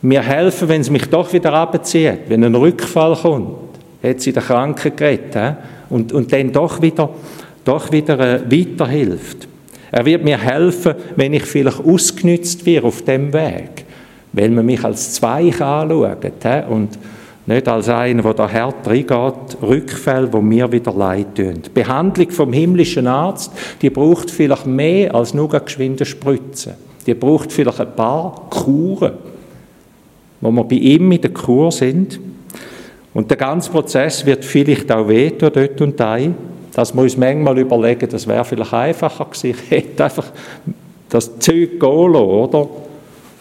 mir 0.00 0.22
helfen, 0.22 0.68
wenn 0.68 0.80
es 0.80 0.90
mich 0.90 1.06
doch 1.06 1.32
wieder 1.32 1.52
abzieht, 1.52 2.20
wenn 2.28 2.44
ein 2.44 2.54
Rückfall 2.54 3.16
kommt. 3.16 3.56
Hat 4.02 4.20
sie 4.20 4.32
der 4.32 4.42
Kranken 4.42 4.94
geredet 4.94 5.56
und, 5.90 6.12
und 6.12 6.32
dann 6.32 6.52
doch 6.52 6.80
wieder, 6.80 7.10
doch 7.64 7.90
wieder 7.90 8.18
äh, 8.20 8.40
weiterhilft. 8.50 9.47
Er 9.90 10.04
wird 10.04 10.24
mir 10.24 10.38
helfen, 10.38 10.94
wenn 11.16 11.32
ich 11.32 11.44
vielleicht 11.44 11.84
ausgenützt 11.84 12.66
werde 12.66 12.86
auf 12.86 13.02
dem 13.02 13.32
Weg, 13.32 13.84
weil 14.32 14.50
man 14.50 14.66
mich 14.66 14.84
als 14.84 15.14
Zweig 15.14 15.60
anschaut 15.60 16.18
he? 16.42 16.62
und 16.68 16.98
nicht 17.48 17.66
als 17.66 17.88
einer, 17.88 18.22
der 18.22 18.34
da 18.34 18.52
hart 18.52 18.86
reingeht, 18.86 19.62
Rückfälle, 19.62 20.30
wo 20.30 20.42
mir 20.42 20.70
wieder 20.70 20.92
leid 20.92 21.34
tun. 21.34 21.62
Die 21.64 21.70
Behandlung 21.70 22.30
vom 22.30 22.52
himmlischen 22.52 23.06
Arzt, 23.06 23.52
die 23.80 23.88
braucht 23.88 24.30
vielleicht 24.30 24.66
mehr 24.66 25.14
als 25.14 25.32
nur 25.32 25.48
geschwinde 25.48 26.04
Spritzen. 26.04 26.74
Die 27.06 27.14
braucht 27.14 27.50
vielleicht 27.50 27.80
ein 27.80 27.96
paar 27.96 28.48
Kuren, 28.50 29.14
wo 30.42 30.50
wir 30.50 30.64
bei 30.64 30.76
ihm 30.76 31.10
in 31.10 31.22
der 31.22 31.32
Kur 31.32 31.72
sind. 31.72 32.20
Und 33.14 33.30
der 33.30 33.38
ganze 33.38 33.70
Prozess 33.70 34.26
wird 34.26 34.44
vielleicht 34.44 34.92
auch 34.92 35.08
wehtun, 35.08 35.50
dort 35.50 35.80
und 35.80 35.98
da 35.98 36.18
dass 36.78 36.94
wir 36.94 37.02
uns 37.02 37.16
manchmal 37.16 37.58
überlegen, 37.58 38.08
das 38.08 38.24
wäre 38.28 38.44
vielleicht 38.44 38.72
einfacher 38.72 39.24
gewesen. 39.24 39.58
Ich 39.64 39.70
hätte 39.72 40.04
einfach 40.04 40.26
das 41.08 41.36
Zeug 41.40 41.80
gehen 41.80 42.12
lassen, 42.12 42.24
oder? 42.24 42.68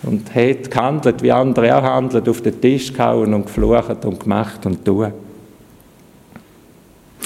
Und 0.02 0.34
hätte 0.34 0.72
gehandelt, 0.72 1.22
wie 1.22 1.32
andere 1.32 1.78
auch 1.78 1.84
handeln, 1.84 2.28
auf 2.28 2.42
den 2.42 2.60
Tisch 2.60 2.92
gehauen 2.92 3.36
und 3.36 3.46
geflucht 3.46 4.04
und 4.06 4.20
gemacht 4.20 4.66
und 4.66 4.84
tun. 4.84 5.14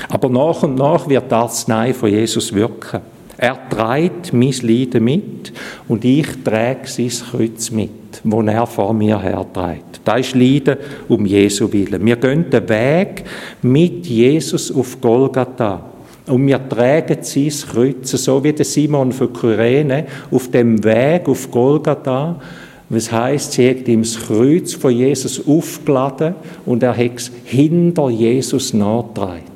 Aber 0.10 0.28
nach 0.28 0.64
und 0.64 0.76
nach 0.76 1.08
wird 1.08 1.32
das 1.32 1.70
Nein 1.70 1.94
von 1.94 2.10
Jesus 2.10 2.52
wirken. 2.54 3.00
Er 3.38 3.58
trägt 3.70 4.34
mein 4.34 4.54
Leiden 4.64 5.06
mit 5.06 5.54
und 5.88 6.04
ich 6.04 6.44
trage 6.44 6.88
sein 6.88 7.10
Kreuz 7.32 7.72
mit, 7.72 8.20
wo 8.26 8.42
er 8.42 8.68
vor 8.68 8.94
mir 8.94 9.18
herträgt. 9.18 10.02
Das 10.04 10.20
ist 10.20 10.36
Leiden 10.36 10.76
um 11.08 11.26
Jesu 11.26 11.72
Willen. 11.72 12.06
Wir 12.06 12.18
gehen 12.18 12.50
den 12.50 12.68
Weg 12.68 13.24
mit 13.62 14.06
Jesus 14.08 14.76
auf 14.76 15.00
Golgatha. 15.00 15.91
Und 16.32 16.48
wir 16.48 16.70
tragen 16.70 17.18
sein 17.24 17.52
Kreuz, 17.72 18.12
so 18.12 18.42
wie 18.42 18.54
der 18.54 18.64
Simon 18.64 19.12
von 19.12 19.34
Kyrene 19.34 20.06
auf 20.32 20.50
dem 20.50 20.82
Weg 20.82 21.28
auf 21.28 21.52
Golgatha. 21.52 22.40
Was 22.88 23.12
heißt, 23.12 23.52
sie 23.52 23.70
hat 23.70 23.88
ihm 23.90 24.04
das 24.04 24.18
Kreuz 24.18 24.74
von 24.74 24.96
Jesus 24.96 25.46
aufgeladen 25.46 26.36
und 26.66 26.84
er 26.84 26.96
hat 26.96 27.18
es 27.18 27.32
hinter 27.44 28.10
Jesus 28.10 28.74
nachgetragen. 28.74 29.51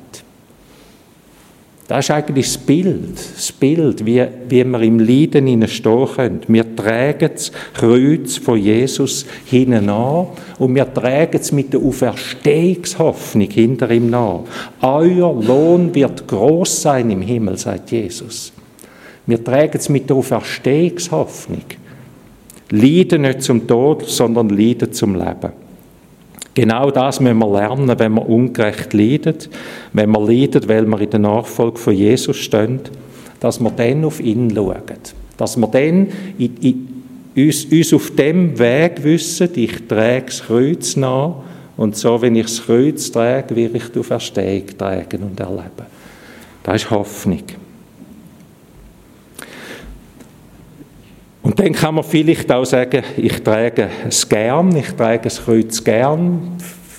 Das 1.88 2.06
ist 2.06 2.10
eigentlich 2.10 2.46
das 2.46 2.58
Bild, 2.58 3.16
das 3.36 3.52
Bild, 3.52 4.04
wie, 4.04 4.26
wie 4.48 4.64
wir 4.64 4.80
im 4.80 4.98
Leiden 4.98 5.68
stehen 5.68 6.06
können. 6.16 6.40
Wir 6.48 6.74
tragen 6.74 7.30
das 7.32 7.52
Kreuz 7.74 8.38
von 8.38 8.58
Jesus 8.58 9.24
hinten 9.44 9.88
an 9.88 10.26
und 10.58 10.74
wir 10.74 10.92
tragen 10.92 11.38
es 11.40 11.52
mit 11.52 11.72
der 11.72 11.80
Auferstehungshoffnung 11.80 13.50
hinter 13.50 13.88
ihm 13.92 14.10
nach. 14.10 14.40
Euer 14.82 15.40
Lohn 15.40 15.94
wird 15.94 16.26
groß 16.26 16.82
sein 16.82 17.10
im 17.10 17.22
Himmel, 17.22 17.56
sagt 17.56 17.92
Jesus. 17.92 18.52
Wir 19.24 19.42
tragen 19.42 19.78
es 19.78 19.88
mit 19.88 20.10
der 20.10 20.16
Auferstehungshoffnung. 20.16 21.62
Leiden 22.70 23.22
nicht 23.22 23.42
zum 23.42 23.64
Tod, 23.64 24.04
sondern 24.08 24.48
leiden 24.48 24.92
zum 24.92 25.14
Leben. 25.14 25.65
Genau 26.56 26.90
das 26.90 27.20
müssen 27.20 27.36
wir 27.36 27.52
lernen, 27.52 27.98
wenn 27.98 28.14
wir 28.14 28.26
ungerecht 28.26 28.94
leiden, 28.94 29.36
wenn 29.92 30.10
wir 30.10 30.20
leiden, 30.20 30.66
weil 30.66 30.86
wir 30.86 31.00
in 31.02 31.10
der 31.10 31.20
Nachfolge 31.20 31.78
von 31.78 31.94
Jesus 31.94 32.38
stehen, 32.38 32.80
dass 33.40 33.60
wir 33.60 33.70
dann 33.70 34.06
auf 34.06 34.20
ihn 34.20 34.50
schauen. 34.54 34.80
Dass 35.36 35.58
wir 35.58 35.66
dann 35.66 36.08
in, 36.38 36.56
in, 36.62 37.04
uns, 37.36 37.66
uns 37.66 37.92
auf 37.92 38.10
dem 38.16 38.58
Weg 38.58 39.04
wissen, 39.04 39.50
ich 39.54 39.86
trage 39.86 40.24
das 40.28 40.44
Kreuz 40.44 40.96
nach 40.96 41.34
und 41.76 41.94
so, 41.94 42.22
wenn 42.22 42.34
ich 42.36 42.46
das 42.46 42.64
Kreuz 42.64 43.12
trage, 43.12 43.54
will 43.54 43.76
ich 43.76 43.88
die 43.90 43.98
Auferstehung 43.98 44.66
tragen 44.78 45.24
und 45.24 45.38
erleben. 45.38 45.84
Das 46.62 46.76
ist 46.76 46.90
Hoffnung. 46.90 47.42
Und 51.46 51.60
dann 51.60 51.74
kann 51.74 51.94
man 51.94 52.02
vielleicht 52.02 52.50
auch 52.50 52.64
sagen, 52.64 53.04
ich 53.16 53.40
trage 53.40 53.88
es 54.08 54.28
gern, 54.28 54.74
ich 54.74 54.90
trage 54.94 55.20
das 55.22 55.44
Kreuz 55.44 55.84
gern, 55.84 56.56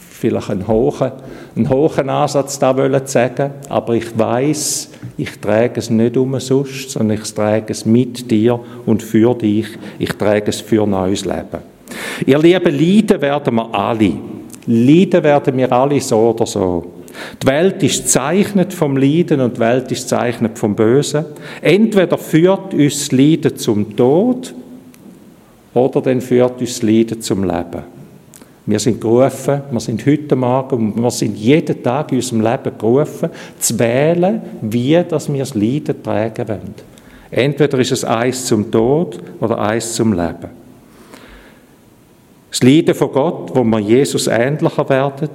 vielleicht 0.09 0.49
einen 0.49 0.65
hohen, 0.65 1.11
einen 1.53 1.69
hohen 1.69 2.09
Ansatz 2.09 2.57
da 2.57 2.77
wollen 2.77 3.05
sagen, 3.07 3.51
aber 3.67 3.95
ich 3.95 4.17
weiß, 4.17 4.89
ich 5.17 5.37
trage 5.41 5.81
es 5.81 5.89
nicht 5.89 6.15
umsonst, 6.15 6.91
sondern 6.91 7.17
ich 7.17 7.33
trage 7.33 7.73
es 7.73 7.85
mit 7.85 8.31
dir 8.31 8.57
und 8.85 9.03
für 9.03 9.35
dich. 9.35 9.67
Ich 9.99 10.13
trage 10.13 10.47
es 10.47 10.61
für 10.61 10.83
ein 10.83 10.91
neues 10.91 11.25
Leben. 11.25 11.59
Ihr 12.25 12.39
Lieben, 12.39 12.73
leiden 12.73 13.21
werden 13.21 13.55
wir 13.55 13.75
alle. 13.75 14.13
Leiden 14.65 15.23
werden 15.25 15.57
wir 15.57 15.69
alle 15.73 15.99
so 15.99 16.19
oder 16.19 16.45
so. 16.45 16.96
Die 17.41 17.47
Welt 17.47 17.83
ist 17.83 18.09
zeichnet 18.09 18.73
vom 18.73 18.97
Leiden 18.97 19.41
und 19.41 19.57
die 19.57 19.59
Welt 19.59 19.91
ist 19.91 20.09
zeichnet 20.09 20.57
vom 20.57 20.75
Bösen. 20.75 21.25
Entweder 21.61 22.17
führt 22.17 22.73
uns 22.73 22.99
das 22.99 23.11
Leiden 23.11 23.57
zum 23.57 23.95
Tod 23.95 24.53
oder 25.73 26.01
dann 26.01 26.21
führt 26.21 26.59
uns 26.59 26.79
das 26.79 26.83
Leiden 26.83 27.21
zum 27.21 27.43
Leben. 27.43 27.83
Wir 28.65 28.79
sind 28.79 28.99
gerufen, 28.99 29.61
wir 29.71 29.79
sind 29.79 30.05
heute 30.05 30.35
Morgen 30.35 30.91
und 30.91 31.01
wir 31.01 31.11
sind 31.11 31.37
jeden 31.37 31.81
Tag 31.81 32.11
in 32.11 32.17
unserem 32.17 32.41
Leben 32.41 32.77
gerufen, 32.77 33.29
zu 33.59 33.79
wählen, 33.79 34.41
wie 34.61 35.01
dass 35.07 35.31
wir 35.31 35.39
das 35.39 35.55
Leiden 35.55 36.03
tragen 36.03 36.47
wollen. 36.47 36.75
Entweder 37.31 37.79
ist 37.79 37.93
es 37.93 38.03
eins 38.03 38.45
zum 38.45 38.69
Tod 38.69 39.19
oder 39.39 39.57
eins 39.59 39.93
zum 39.93 40.11
Leben. 40.11 40.49
Das 42.49 42.63
Leiden 42.63 42.95
von 42.95 43.11
Gott, 43.11 43.51
wo 43.53 43.63
wir 43.63 43.79
Jesus 43.79 44.27
ähnlicher 44.27 44.89
werden, 44.89 45.29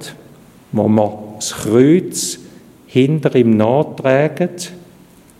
wo 0.71 0.87
wir 0.87 1.32
das 1.43 1.55
Kreuz 1.55 2.39
hinter 2.87 3.35
ihm 3.35 3.57
nachtragen 3.57 4.49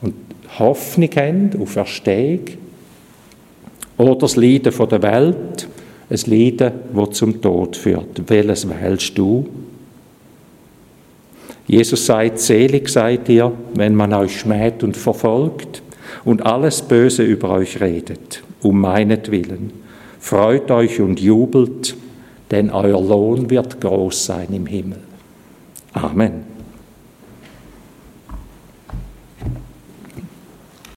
und 0.01 0.13
Hoffnung 0.59 1.09
haben 1.15 1.61
auf 1.61 1.71
Verstehung. 1.71 2.41
Oder 3.97 4.15
das 4.15 4.35
Leiden 4.35 4.73
der 4.89 5.01
Welt, 5.01 5.67
ein 6.09 6.19
Leiden, 6.25 6.73
das 6.93 7.09
zum 7.11 7.41
Tod 7.41 7.77
führt. 7.77 8.21
Welches 8.27 8.67
wählst 8.67 9.17
du? 9.17 9.47
Jesus 11.67 12.05
sagt, 12.05 12.39
selig 12.39 12.89
seid 12.89 13.29
ihr, 13.29 13.53
wenn 13.75 13.95
man 13.95 14.13
euch 14.13 14.41
schmäht 14.41 14.83
und 14.83 14.97
verfolgt 14.97 15.81
und 16.25 16.45
alles 16.45 16.81
Böse 16.81 17.23
über 17.23 17.51
euch 17.51 17.79
redet, 17.79 18.43
um 18.61 18.81
meinetwillen. 18.81 19.71
Freut 20.19 20.69
euch 20.69 20.99
und 20.99 21.21
jubelt, 21.21 21.95
denn 22.51 22.71
euer 22.71 23.01
Lohn 23.01 23.49
wird 23.49 23.79
groß 23.79 24.25
sein 24.25 24.47
im 24.51 24.65
Himmel. 24.65 24.97
Amen. 25.95 26.52